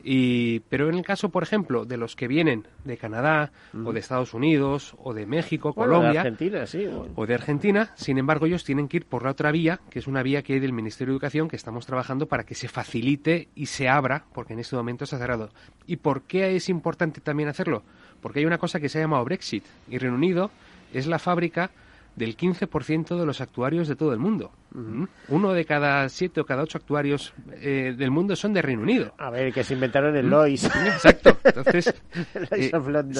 [0.07, 3.51] Y, pero en el caso, por ejemplo, de los que vienen de Canadá
[3.83, 6.85] o de Estados Unidos o de México, Bueno, Colombia de Argentina, sí.
[6.85, 7.11] bueno.
[7.15, 10.05] o de Argentina, sin embargo, ellos tienen que ir por la otra vía, que es
[10.05, 13.49] una vía que hay del Ministerio de Educación que estamos trabajando para que se facilite
[13.55, 15.49] y se abra, porque en este momento está cerrado.
[15.87, 17.81] ¿Y por qué es importante también hacerlo?
[18.21, 20.51] Porque hay una cosa que se ha llamado Brexit y Reino Unido
[20.93, 21.71] es la fábrica
[22.15, 24.51] del 15% de los actuarios de todo el mundo.
[24.71, 25.03] ¿Mm?
[25.29, 29.13] Uno de cada siete o cada ocho actuarios eh, del mundo son de Reino Unido.
[29.17, 30.29] A ver, que se inventaron el.
[30.29, 30.63] Lois.
[30.85, 31.37] Exacto.
[31.43, 31.93] Entonces,
[32.51, 32.71] eh,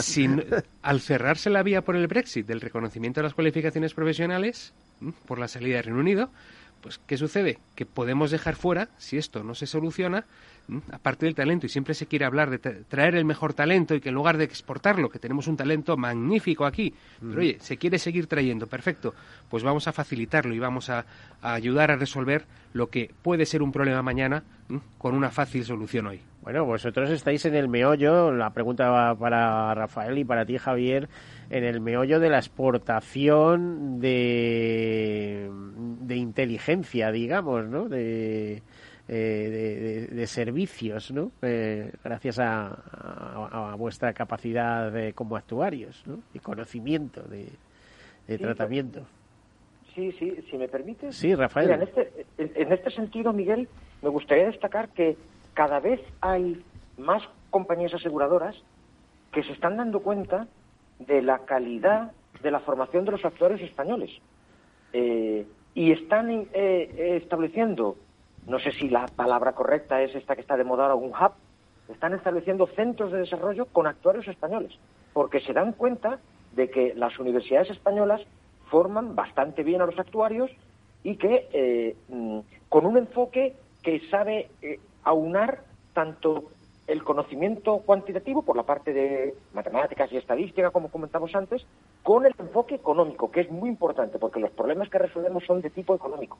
[0.01, 0.43] sin-
[0.81, 4.73] al cerrarse la vía por el Brexit del reconocimiento de las cualificaciones profesionales
[5.27, 6.29] por la salida de Reino Unido,
[6.85, 7.57] pues ¿qué sucede?
[7.73, 10.25] Que podemos dejar fuera, si esto no se soluciona,
[10.91, 14.01] aparte del talento, y siempre se quiere hablar de tra- traer el mejor talento y
[14.01, 17.97] que en lugar de exportarlo, que tenemos un talento magnífico aquí, pero oye, se quiere
[17.97, 19.15] seguir trayendo, perfecto,
[19.49, 21.07] pues vamos a facilitarlo y vamos a,
[21.41, 24.43] a ayudar a resolver lo que puede ser un problema mañana
[24.99, 26.21] con una fácil solución hoy.
[26.43, 31.09] Bueno, vosotros estáis en el meollo, la pregunta va para Rafael y para ti, Javier,
[31.49, 35.49] en el meollo de la exportación de,
[36.01, 37.87] de inteligencia, digamos, ¿no?
[37.87, 38.61] De,
[39.07, 41.31] eh, de, servicios, ¿no?
[41.41, 46.19] Eh, gracias a, a- a vuestra capacidad de- como actuarios, ¿no?
[46.33, 47.45] Y conocimiento de,
[48.27, 49.05] de Sí, tratamiento.
[49.93, 51.15] Sí, sí, si me permites.
[51.15, 51.67] Sí, Rafael.
[51.67, 53.69] Mira, en, este, en este sentido, Miguel,
[54.01, 55.17] me gustaría destacar que
[55.53, 56.65] cada vez hay
[56.97, 58.55] más compañías aseguradoras
[59.31, 60.47] que se están dando cuenta
[60.99, 64.11] de la calidad de la formación de los actuarios españoles.
[64.93, 67.97] Eh, y están eh, eh, estableciendo,
[68.47, 71.33] no sé si la palabra correcta es esta que está de moda ahora, un hub,
[71.89, 74.71] están estableciendo centros de desarrollo con actuarios españoles,
[75.13, 76.19] porque se dan cuenta
[76.53, 78.21] de que las universidades españolas
[78.69, 80.49] forman bastante bien a los actuarios
[81.03, 82.39] y que eh, mm,
[82.69, 84.49] con un enfoque que sabe
[85.03, 86.45] aunar tanto
[86.87, 91.65] el conocimiento cuantitativo por la parte de matemáticas y estadística, como comentamos antes,
[92.03, 95.71] con el enfoque económico, que es muy importante, porque los problemas que resolvemos son de
[95.71, 96.37] tipo económico.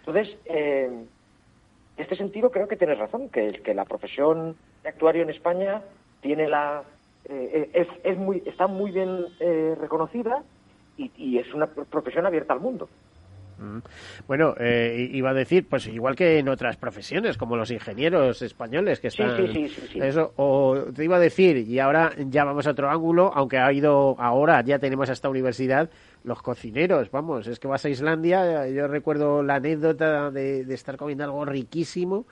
[0.00, 5.30] Entonces, eh, en este sentido creo que tienes razón, que, la profesión de actuario en
[5.30, 5.82] España
[6.20, 6.82] tiene la
[7.28, 10.42] eh, es, es muy está muy bien eh, reconocida
[10.96, 12.88] y es una profesión abierta al mundo.
[13.58, 13.78] Mm.
[14.26, 19.00] Bueno, eh, iba a decir, pues igual que en otras profesiones, como los ingenieros españoles
[19.00, 19.36] que están...
[19.36, 20.00] sí, sí, sí.
[20.00, 23.72] Eso, o te iba a decir, y ahora ya vamos a otro ángulo, aunque ha
[23.72, 25.90] ido ahora, ya tenemos esta universidad,
[26.24, 30.96] los cocineros, vamos, es que vas a Islandia, yo recuerdo la anécdota de, de estar
[30.96, 32.26] comiendo algo riquísimo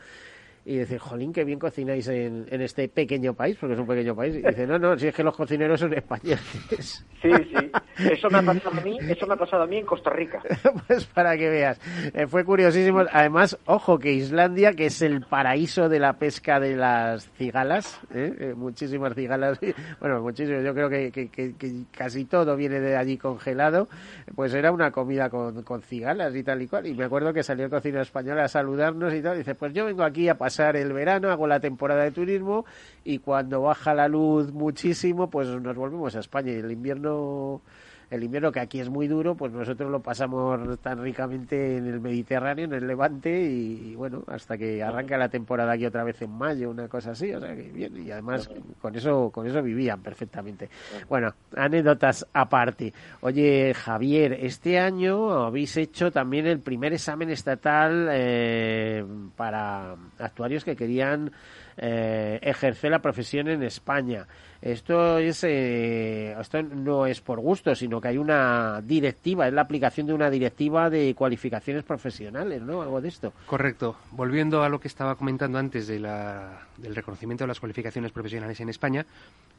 [0.69, 4.17] y decir, jolín, qué bien cocináis en, en este pequeño país, porque es un pequeño
[4.17, 4.35] país.
[4.35, 6.43] Y dice, no, no, si es que los cocineros son españoles.
[7.23, 7.71] Sí, sí.
[8.12, 10.41] Eso me ha pasado a mí, eso me ha pasado a mí en Costa Rica.
[10.87, 11.81] pues para que veas.
[12.14, 13.03] Eh, fue curiosísimo.
[13.11, 18.33] Además, ojo que Islandia, que es el paraíso de la pesca de las cigalas, ¿eh?
[18.39, 19.59] Eh, muchísimas cigalas,
[19.99, 23.89] bueno, muchísimas, yo creo que, que- que- que casi todo viene de allí congelado,
[24.37, 26.87] pues era una comida con, con cigalas y tal y cual.
[26.87, 29.39] Y me acuerdo que salió el cocinero español a saludarnos y tal.
[29.39, 32.64] Dice, pues yo vengo aquí a pasar el verano, hago la temporada de turismo
[33.04, 36.52] y cuando baja la luz muchísimo, pues nos volvemos a España.
[36.52, 37.62] Y el invierno
[38.11, 42.00] el invierno que aquí es muy duro, pues nosotros lo pasamos tan ricamente en el
[42.00, 46.30] Mediterráneo, en el Levante, y, bueno, hasta que arranca la temporada aquí otra vez en
[46.30, 48.48] mayo, una cosa así, o sea que bien, y además
[48.80, 50.68] con eso, con eso vivían perfectamente.
[51.09, 52.92] Bueno, anécdotas aparte.
[53.20, 59.04] Oye, Javier, este año habéis hecho también el primer examen estatal eh,
[59.36, 61.32] para actuarios que querían
[61.77, 64.27] eh, ejercer la profesión en España.
[64.62, 69.61] Esto es eh, esto no es por gusto, sino que hay una directiva, es la
[69.62, 72.81] aplicación de una directiva de cualificaciones profesionales, ¿no?
[72.83, 73.33] Algo de esto.
[73.47, 73.97] Correcto.
[74.12, 78.59] Volviendo a lo que estaba comentando antes de la- del reconocimiento de las cualificaciones profesionales
[78.61, 79.05] en España,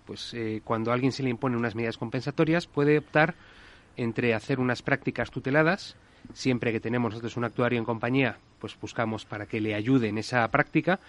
[0.05, 3.35] pues eh, cuando a alguien se le impone unas medidas compensatorias puede optar
[3.95, 5.95] entre hacer unas prácticas tuteladas,
[6.33, 10.17] siempre que tenemos nosotros un actuario en compañía, pues buscamos para que le ayude en
[10.17, 10.99] esa práctica,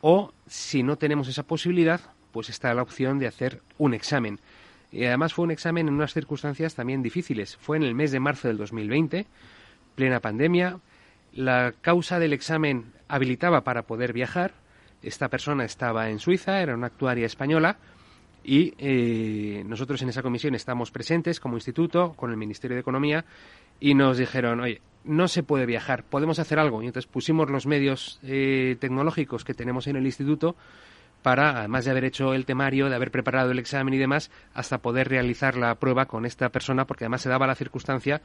[0.00, 2.00] o si no tenemos esa posibilidad,
[2.32, 4.40] pues está la opción de hacer un examen.
[4.90, 7.56] Y además fue un examen en unas circunstancias también difíciles.
[7.56, 9.26] Fue en el mes de marzo del 2020,
[9.94, 10.78] plena pandemia.
[11.32, 14.54] La causa del examen habilitaba para poder viajar.
[15.02, 17.78] Esta persona estaba en Suiza, era una actuaria española.
[18.44, 23.24] Y eh, nosotros en esa comisión estamos presentes como instituto, con el Ministerio de Economía,
[23.84, 26.82] y nos dijeron, oye, no se puede viajar, podemos hacer algo.
[26.82, 30.56] Y entonces pusimos los medios eh, tecnológicos que tenemos en el instituto
[31.20, 34.78] para, además de haber hecho el temario, de haber preparado el examen y demás, hasta
[34.78, 38.22] poder realizar la prueba con esta persona, porque además se daba la circunstancia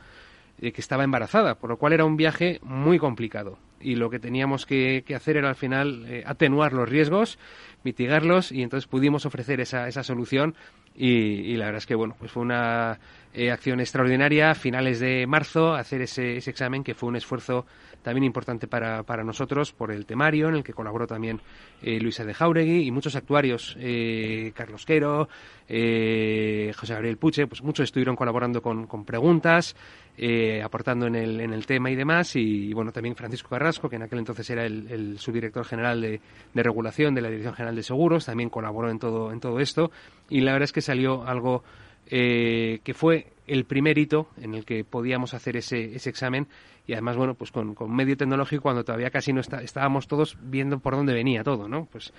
[0.61, 3.59] eh, que estaba embarazada, por lo cual era un viaje muy complicado.
[3.81, 7.37] Y lo que teníamos que, hacer era al final eh, atenuar los riesgos,
[7.83, 10.55] mitigarlos y entonces pudimos ofrecer esa, esa solución
[11.01, 12.99] y, la verdad es que bueno, pues fue una
[13.33, 17.65] eh, acción extraordinaria, finales de marzo, hacer ese, ese examen que fue un esfuerzo
[18.01, 21.41] también importante para, para nosotros por el temario, en el que colaboró también
[21.81, 25.29] eh, Luisa de Jauregui y muchos actuarios, eh, Carlos Quero,
[25.67, 29.75] eh, José Gabriel Puche, pues muchos estuvieron colaborando con, con preguntas,
[30.17, 33.95] eh, aportando en el, en el tema y demás, y, bueno, también Francisco Carrasco, que
[33.95, 36.19] en aquel entonces era el, el subdirector general de,
[36.53, 39.91] de, regulación de la Dirección General de Seguros, también colaboró en todo, en todo esto,
[40.29, 41.63] y la verdad es que salió algo
[42.11, 46.47] eh, que fue el primer hito en el que podíamos hacer ese, ese examen
[46.89, 50.79] y además, bueno, pues con, medio tecnológico cuando todavía casi no está, estábamos todos viendo
[50.79, 51.85] por dónde venía todo, ¿no?
[51.85, 52.11] Pues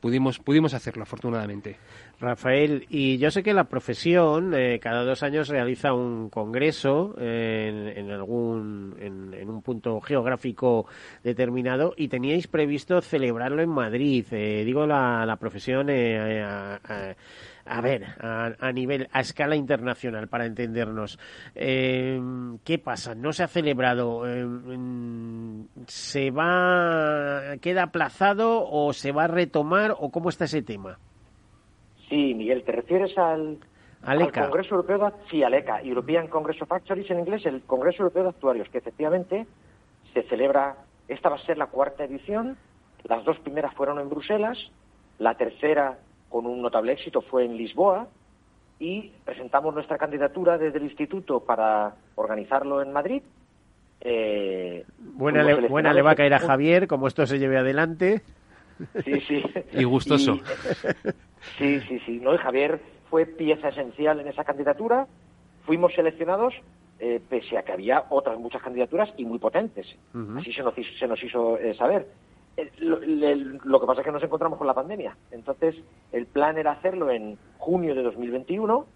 [0.00, 1.76] pudimos, pudimos hacerlo, afortunadamente.
[2.18, 8.10] Rafael, y yo sé que la profesión eh, cada dos años realiza un congreso en,
[8.10, 10.86] algún, en, un punto geográfico
[11.22, 14.24] determinado y teníais previsto celebrarlo en Madrid.
[14.30, 17.14] Eh, digo la, la profesión eh, a
[17.80, 21.18] ver, a, nivel, a escala internacional, para entendernos.
[21.54, 22.20] Eh,
[22.64, 23.14] ¿Qué pasa?
[23.14, 24.24] ¿No se ha celebrado?
[24.26, 24.46] Eh,
[25.86, 30.98] ¿Se va, queda aplazado o se va a retomar o cómo está ese tema?
[32.08, 33.58] Sí, Miguel, ¿te refieres al,
[34.32, 38.28] Congreso Europeo de sí, ALECA, European Congress of Actuaries en inglés, el Congreso Europeo de
[38.28, 39.46] Actuarios, que efectivamente
[40.12, 40.76] se celebra,
[41.08, 42.58] esta va a ser la cuarta edición,
[43.04, 44.58] las dos primeras fueron en Bruselas,
[45.18, 45.98] la tercera
[46.34, 48.08] con un notable éxito fue en Lisboa
[48.80, 53.22] y presentamos nuestra candidatura desde el instituto para organizarlo en Madrid.
[54.00, 58.22] Eh, buena le, buena le va a caer a Javier, como esto se lleve adelante.
[59.04, 59.44] Sí, sí.
[59.74, 60.40] y gustoso.
[61.56, 62.18] sí, sí, sí.
[62.20, 65.06] No, Javier fue pieza esencial en esa candidatura.
[65.64, 66.52] Fuimos seleccionados
[66.98, 69.86] eh, pese a que había otras muchas candidaturas y muy potentes.
[70.36, 72.08] Así se nos, se nos hizo eh, saber.
[72.56, 75.16] Eh, lo, que pasa es que nos encontramos con la pandemia.
[75.30, 75.74] Entonces,
[76.12, 78.86] el plan era hacerlo en junio de 2021.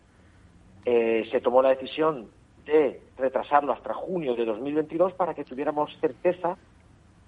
[0.84, 2.28] Eh, se tomó la decisión
[2.64, 6.56] de retrasarlo hasta junio de 2022 para que tuviéramos certeza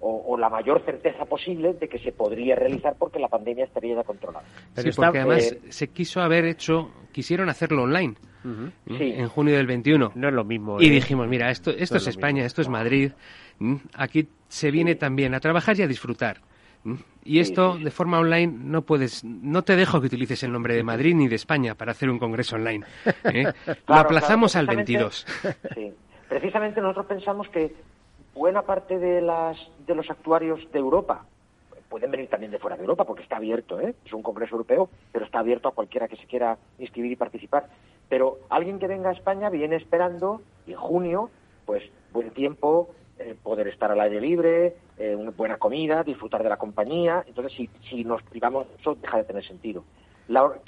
[0.03, 4.03] o, la mayor certeza posible de que se podría realizar porque la pandemia estaría ya
[4.03, 4.43] controlada.
[4.75, 8.15] sí, porque además eh, se quiso haber hecho, quisieron hacerlo online
[8.87, 10.13] en junio del 21.
[10.15, 10.81] No es lo mismo.
[10.81, 13.11] Y dijimos, mira, esto, esto es, España, esto es Madrid,
[13.93, 16.41] aquí se viene también a trabajar y a disfrutar.
[17.23, 20.83] Y esto de forma online no puedes, no te dejo que utilices el nombre de
[20.83, 22.85] Madrid ni de España para hacer un congreso online.
[23.25, 23.45] ¿eh?
[23.87, 25.25] Lo aplazamos al 22.
[25.75, 25.93] Sí.
[26.27, 27.73] Precisamente nosotros pensamos que
[28.33, 31.25] buena parte de, las, de los actuarios de Europa
[31.89, 33.93] pueden venir también de fuera de Europa porque está abierto, ¿eh?
[34.05, 37.67] es un congreso europeo, pero está abierto a cualquiera que se quiera inscribir y participar.
[38.09, 41.29] Pero alguien que venga a España viene esperando y en junio,
[41.65, 41.83] pues
[42.13, 46.57] buen tiempo, eh, poder estar al aire libre, eh, una buena comida, disfrutar de la
[46.57, 47.23] compañía.
[47.27, 49.83] Entonces, si, si nos privamos, eso deja de tener sentido.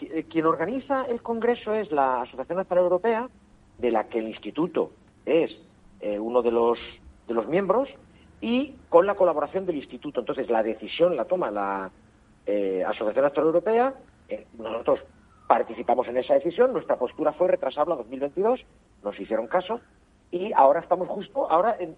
[0.02, 3.30] Eh, quien organiza el Congreso es la Asociación Nacional Europea,
[3.78, 4.92] de la que el Instituto
[5.26, 5.52] es
[6.20, 6.78] uno de los,
[7.30, 7.88] de los miembros,
[8.42, 10.20] y con la colaboración del Instituto.
[10.20, 11.92] Entonces, la decisión la toma la
[12.46, 13.94] Asociación Nacional Europea.
[14.58, 15.00] nosotros
[15.48, 16.74] participamos en esa decisión.
[16.74, 18.60] Nuestra postura fue retrasarla a 2022.
[19.02, 19.80] Nos hicieron caso
[20.34, 21.96] y ahora estamos justo, ahora en,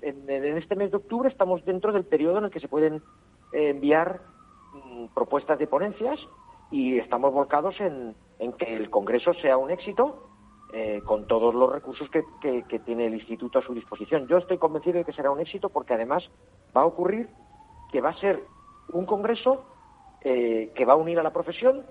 [0.57, 2.95] este mes de octubre estamos dentro del periodo en el que se pueden
[3.53, 4.19] eh, enviar
[4.73, 6.19] mm, propuestas de ponencias
[6.69, 8.13] y estamos volcados en,
[8.57, 10.27] que el Congreso sea un éxito
[10.73, 14.27] eh, con todos los recursos que, tiene el Instituto a su disposición.
[14.27, 16.29] Yo estoy convencido de que será un éxito porque además
[16.75, 17.29] va a ocurrir
[17.89, 18.43] que va a ser
[18.91, 19.63] un Congreso
[20.19, 21.85] eh, que va a unir a la profesión.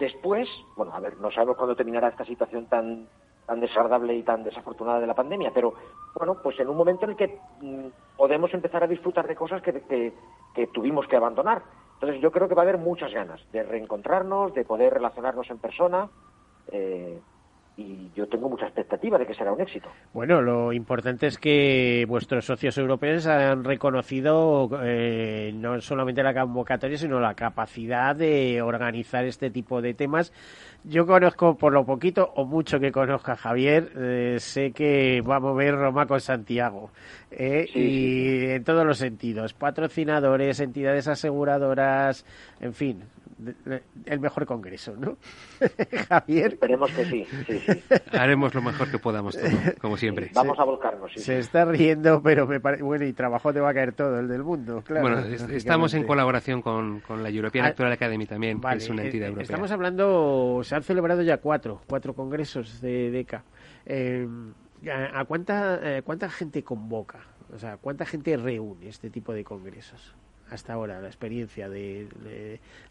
[0.00, 3.06] Después, bueno, a ver, no sabemos cuándo terminará esta situación tan
[3.48, 5.72] tan desagradable y tan desafortunada de la pandemia, pero
[6.14, 9.62] bueno, pues en un momento en el que mm, podemos empezar a disfrutar de cosas
[9.62, 10.12] que,
[10.54, 11.62] que, tuvimos que abandonar.
[11.94, 15.58] Entonces yo creo que va a haber muchas ganas de reencontrarnos, de poder relacionarnos en
[15.58, 16.10] persona.
[16.70, 17.18] Eh,
[17.78, 19.88] y yo tengo mucha expectativa de que será un éxito.
[20.12, 26.98] Bueno, lo importante es que vuestros socios europeos han reconocido eh, no solamente la convocatoria,
[26.98, 30.32] sino la capacidad de organizar este tipo de temas.
[30.82, 35.36] Yo conozco por lo poquito o mucho que conozca a Javier, eh, sé que va
[35.36, 36.90] a mover Roma con Santiago.
[37.30, 42.24] Eh, y en todos los sentidos, patrocinadores, entidades aseguradoras,
[42.60, 43.04] en fin,
[44.06, 45.16] el mejor congreso, ¿no?
[46.08, 46.54] Javier.
[46.54, 47.26] Esperemos que sí,
[48.12, 49.38] Haremos lo mejor que podamos,
[49.80, 50.30] como siempre.
[50.34, 51.12] Vamos a volcarnos.
[51.14, 52.82] Se está riendo, pero me parece.
[52.82, 55.02] Bueno, y trabajo te va a caer todo, el del mundo, claro.
[55.02, 55.18] Bueno,
[55.52, 59.30] estamos en colaboración con, la European ah, Actual Academy también, que es una entidad eh,
[59.30, 59.44] europea.
[59.44, 63.44] Estamos hablando, se han celebrado ya cuatro, cuatro congresos de DECA.
[63.86, 64.26] Eh,
[65.12, 67.18] ¿A cuánta, cuánta gente convoca?
[67.52, 70.14] O sea, ¿cuánta gente reúne este tipo de congresos?
[70.50, 72.08] Hasta ahora, la experiencia de,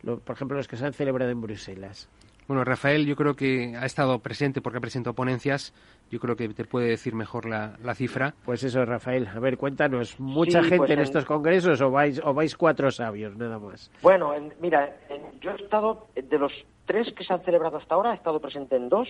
[0.04, 2.10] por ejemplo, los que se han celebrado en Bruselas.
[2.48, 5.74] Bueno, Rafael, yo creo que ha estado presente porque ha presentado ponencias.
[6.10, 8.36] Yo creo que te puede decir mejor la, cifra.
[8.46, 9.28] Pues eso, Rafael.
[9.28, 10.18] A ver, cuéntanos.
[10.18, 13.92] ¿Mucha gente pues en, estos congresos o vais, o vais cuatro sabios, nada más?
[14.02, 14.96] Bueno, mira,
[15.42, 16.54] yo he estado, de los
[16.86, 19.10] tres que se han celebrado hasta ahora, he estado presente en dos.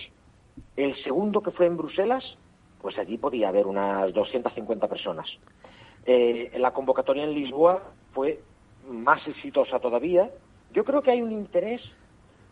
[0.74, 2.24] El segundo, que fue en Bruselas,
[2.82, 5.28] pues allí podía haber unas 250 personas.
[6.06, 8.40] Eh, la convocatoria en Lisboa fue
[8.90, 10.28] más exitosa todavía.
[10.72, 11.80] Yo creo que hay un interés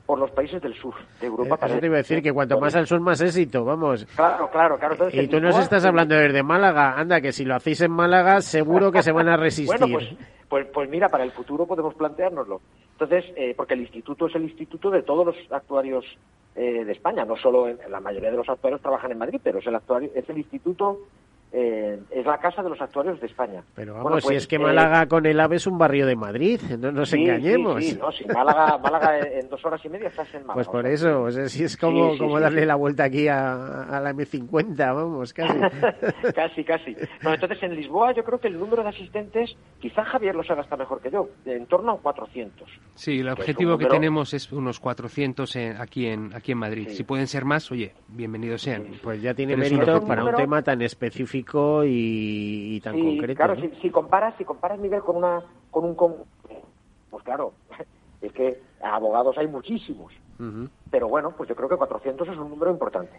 [0.06, 1.58] por los países del sur de Europa.
[1.60, 4.04] Eh, eso te iba a decir que cuanto más al sur más éxito, vamos.
[4.14, 5.08] Claro, claro, claro.
[5.10, 8.92] y tú nos estás hablando de Málaga, anda, que si lo hacéis en Málaga seguro
[8.92, 9.76] que se van a resistir.
[9.76, 12.60] bueno, pues, pues, pues, mira, para el futuro podemos planteárnoslo.
[12.92, 16.04] Entonces, eh, porque el instituto es el instituto de todos los actuarios
[16.54, 19.58] eh, de España, no solo en, la mayoría de los actuarios trabajan en Madrid, pero
[19.58, 21.00] es el, actuario, es el instituto
[21.52, 23.62] eh, es la casa de los actuarios de España.
[23.74, 26.16] Pero vamos, si pues, es que Málaga eh, con el AVE es un barrio de
[26.16, 27.84] Madrid, no nos engañemos.
[27.84, 30.54] Sí, no, Málaga, Málaga en dos horas y media estás en Málaga.
[30.54, 34.00] Pues por eso, o sea, si es como, como darle la vuelta aquí a, a
[34.00, 35.58] la M50, vamos, casi.
[36.34, 36.96] casi, casi.
[37.22, 40.62] No, entonces en Lisboa yo creo que el número de asistentes, quizá Javier lo sabe
[40.62, 42.68] hasta mejor que yo, en torno a 400.
[42.94, 46.88] Sí, el objetivo que, tenemos es unos 400 aquí, en, aquí en Madrid.
[46.88, 48.86] Si pueden ser más, oye, bienvenidos sean.
[49.02, 51.45] Pues ya tiene mérito para un tema tan específico
[51.84, 53.36] y, tan concreto.
[53.36, 55.96] Claro, si, comparas, si comparas nivel con una, con un,
[57.10, 57.52] pues claro,
[58.20, 60.12] es que abogados hay muchísimos.
[60.90, 63.18] Pero bueno, pues yo creo que 400 es un número importante.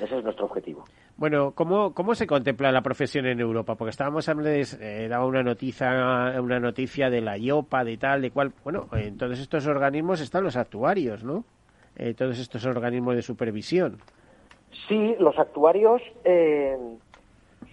[0.00, 0.84] Ese es nuestro objetivo.
[1.16, 3.76] Bueno, ¿cómo, ¿cómo se contempla la profesión en Europa?
[3.76, 8.22] Porque estábamos hablando, de, eh, daba una noticia, una noticia de la IOPA, de tal,
[8.22, 8.52] de cual.
[8.64, 11.44] Bueno, en todos estos organismos están los actuarios, ¿no?
[11.96, 13.98] Eh, todos estos organismos de supervisión.
[14.88, 16.76] Sí, los actuarios eh,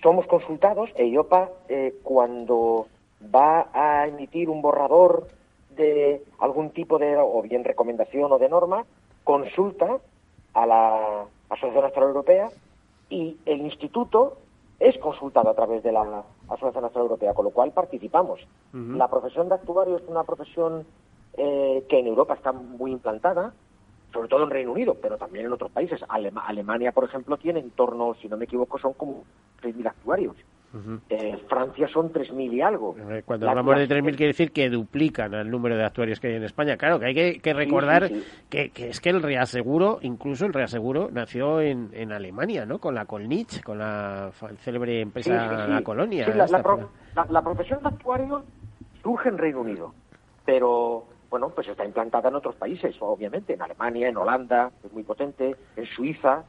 [0.01, 2.87] somos consultados e IOPA eh, cuando
[3.33, 5.27] va a emitir un borrador
[5.75, 8.85] de algún tipo de, o bien recomendación o de norma,
[9.23, 9.99] consulta
[10.53, 12.49] a la Asociación Astral Europea
[13.09, 14.37] y el instituto
[14.79, 18.45] es consultado a través de la Asociación Astral Europea, con lo cual participamos.
[18.73, 20.85] La profesión de actuario es una profesión
[21.35, 23.53] eh, que en Europa está muy implantada,
[24.17, 26.01] sobre todo en Reino Unido, pero también en otros países.
[26.09, 29.23] Alemania, por ejemplo, tiene en torno, si no me equivoco, son como
[29.61, 30.35] 3.000 actuarios.
[31.09, 32.95] eh, Francia son 3.000 y algo.
[33.25, 36.45] Cuando hablamos de 3.000 quiere decir que duplican el número de actuarios que hay en
[36.45, 36.77] España.
[36.77, 38.09] Claro, que hay que, recordar
[38.49, 42.79] Que, es que el reaseguro, incluso el reaseguro, nació en, en Alemania, ¿no?
[42.79, 46.27] Con la Colnich, con la célebre empresa La Colonia.
[46.29, 48.43] La, la, la, profesión de actuario
[49.03, 49.93] surge en Reino Unido,
[50.43, 55.03] pero bueno, pues está implantada en otros países, obviamente, en Alemania, en Holanda, es muy
[55.03, 56.43] potente, en Suiza.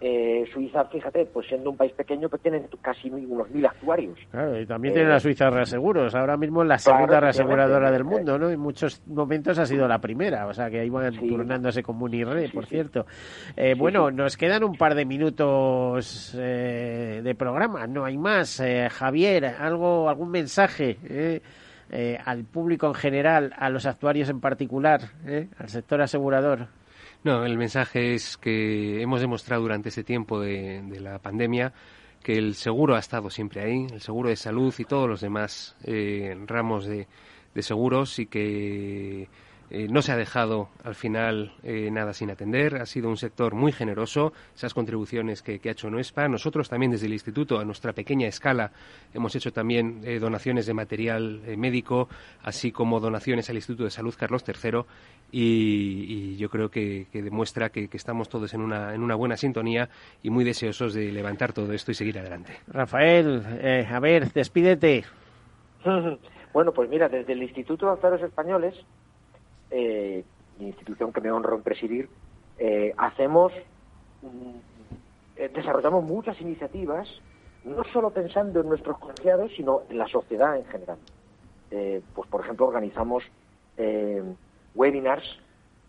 [0.00, 4.16] Eh, Suiza, fíjate, pues siendo un país pequeño, pues tienen casi unos mil actuarios.
[4.30, 6.14] Claro, y también tiene la eh, Suiza Reaseguros.
[6.14, 8.48] Ahora mismo la segunda reaseguradora del mundo, ¿no?
[8.48, 12.48] En muchos momentos ha sido la primera, o sea que ahí van turnándose con Munirre,
[12.54, 13.06] por cierto.
[13.56, 18.62] Eh, bueno, nos quedan un par de minutos de programa, no hay más.
[18.90, 21.42] Javier, algo, algún mensaje.
[21.90, 26.68] Eh, al público en general, a los actuarios en particular, eh, al sector asegurador?
[27.24, 31.72] No, el mensaje es que hemos demostrado durante este tiempo de, la pandemia
[32.22, 35.76] que el seguro ha estado siempre ahí, el seguro de salud y todos los demás
[35.84, 37.06] eh, ramos de,
[37.54, 39.28] de seguros y que
[39.70, 42.76] eh, no se ha dejado al final eh, nada sin atender.
[42.76, 44.32] Ha sido un sector muy generoso.
[44.54, 46.28] Esas contribuciones que, ha hecho NUESPA.
[46.28, 48.70] Nosotros también desde el Instituto, a nuestra pequeña escala,
[49.12, 52.08] hemos hecho también eh, donaciones de material médico,
[52.42, 54.80] así como donaciones al Instituto de Salud Carlos III.
[55.30, 59.90] Y, yo creo que, demuestra que, estamos todos en una, en una buena sintonía
[60.22, 62.54] y muy deseosos de levantar todo esto y seguir adelante.
[62.68, 65.04] Rafael, a ver, despídete.
[66.50, 68.74] Bueno, pues mira, desde el Instituto de Actores Españoles
[69.70, 70.24] eh,
[70.58, 72.08] institución que me honro en presidir,
[72.58, 73.52] eh, hacemos,
[74.22, 74.56] mm,
[75.36, 77.08] eh, desarrollamos muchas iniciativas,
[77.64, 80.98] no solo pensando en nuestros colegiados, sino en la sociedad en general.
[81.70, 83.24] Eh, pues, por ejemplo, organizamos
[84.74, 85.38] webinars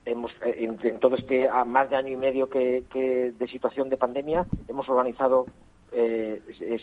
[0.05, 2.83] hemos, en, todo este más de año y medio que,
[3.35, 5.47] de situación de pandemia, hemos organizado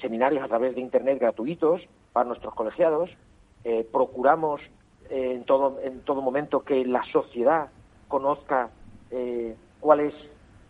[0.00, 1.80] seminarios a través de Internet gratuitos
[2.12, 3.08] para nuestros colegiados.
[3.92, 4.60] procuramos
[5.10, 7.68] en, todo, en todo momento que la sociedad
[8.08, 8.70] conozca
[9.10, 10.14] eh, cuál es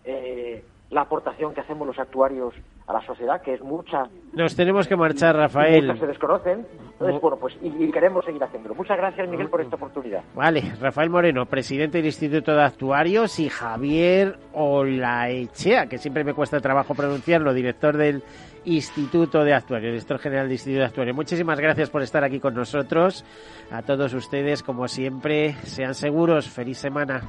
[0.04, 2.54] eh, la aportación que hacemos los actuarios
[2.86, 4.04] a la sociedad, que es mucha.
[4.32, 5.86] Nos tenemos que marchar, Rafael.
[5.86, 6.66] Muchas se desconocen.
[6.92, 7.20] Entonces, Oh.
[7.20, 8.76] bueno, pues y, y queremos seguir haciéndolo.
[8.76, 10.22] Muchas gracias, Miguel, por esta oportunidad.
[10.36, 16.60] Vale, Rafael Moreno, presidente del Instituto de Actuarios, y Javier Olaechea, que siempre me cuesta
[16.60, 18.22] trabajo pronunciarlo, director del
[18.66, 21.16] Instituto de Actuarios, director general del Instituto de Actuarios.
[21.16, 23.24] Muchísimas gracias por estar aquí con nosotros.
[23.70, 26.48] A todos ustedes, como siempre, sean seguros.
[26.48, 27.22] Feliz semana.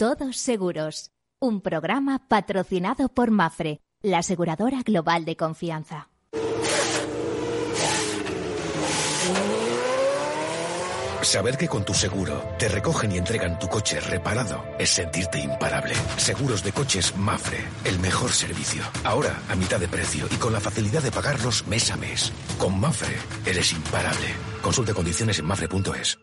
[0.00, 1.10] Todos seguros.
[1.42, 6.08] Un programa patrocinado por Mafre, la aseguradora global de confianza.
[11.20, 15.94] Saber que con tu seguro te recogen y entregan tu coche reparado es sentirte imparable.
[16.16, 18.82] Seguros de coches Mafre, el mejor servicio.
[19.04, 22.32] Ahora a mitad de precio y con la facilidad de pagarlos mes a mes.
[22.56, 24.28] Con Mafre eres imparable.
[24.62, 26.18] Consulte condiciones en mafre.es.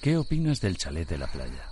[0.00, 1.71] ¿Qué opinas del chalet de la playa?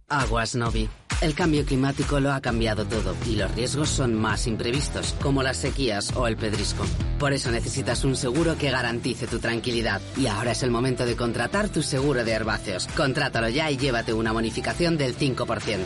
[0.11, 0.89] aguas Novi.
[1.21, 5.57] El cambio climático lo ha cambiado todo y los riesgos son más imprevistos, como las
[5.57, 6.83] sequías o el pedrisco.
[7.19, 10.01] Por eso necesitas un seguro que garantice tu tranquilidad.
[10.17, 12.87] Y ahora es el momento de contratar tu seguro de herbáceos.
[12.87, 15.77] Contrátalo ya y llévate una bonificación del 5%.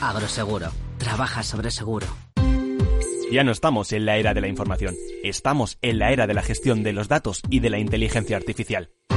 [0.00, 0.70] Agroseguro.
[0.96, 2.06] Trabaja sobre seguro.
[3.30, 6.42] Ya no estamos en la era de la información, estamos en la era de la
[6.42, 8.90] gestión de los datos y de la inteligencia artificial.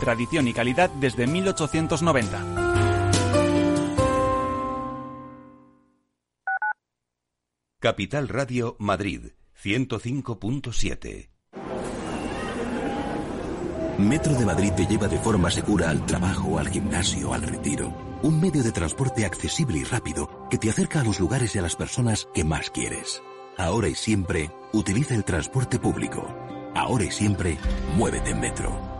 [0.00, 2.70] tradición y calidad desde 1890.
[7.78, 9.30] Capital Radio Madrid
[9.62, 11.30] 105.7
[13.96, 17.92] Metro de Madrid te lleva de forma segura al trabajo, al gimnasio, al retiro.
[18.22, 21.62] Un medio de transporte accesible y rápido que te acerca a los lugares y a
[21.62, 23.22] las personas que más quieres.
[23.56, 26.34] Ahora y siempre, utiliza el transporte público.
[26.74, 27.58] Ahora y siempre,
[27.96, 28.99] muévete en Metro.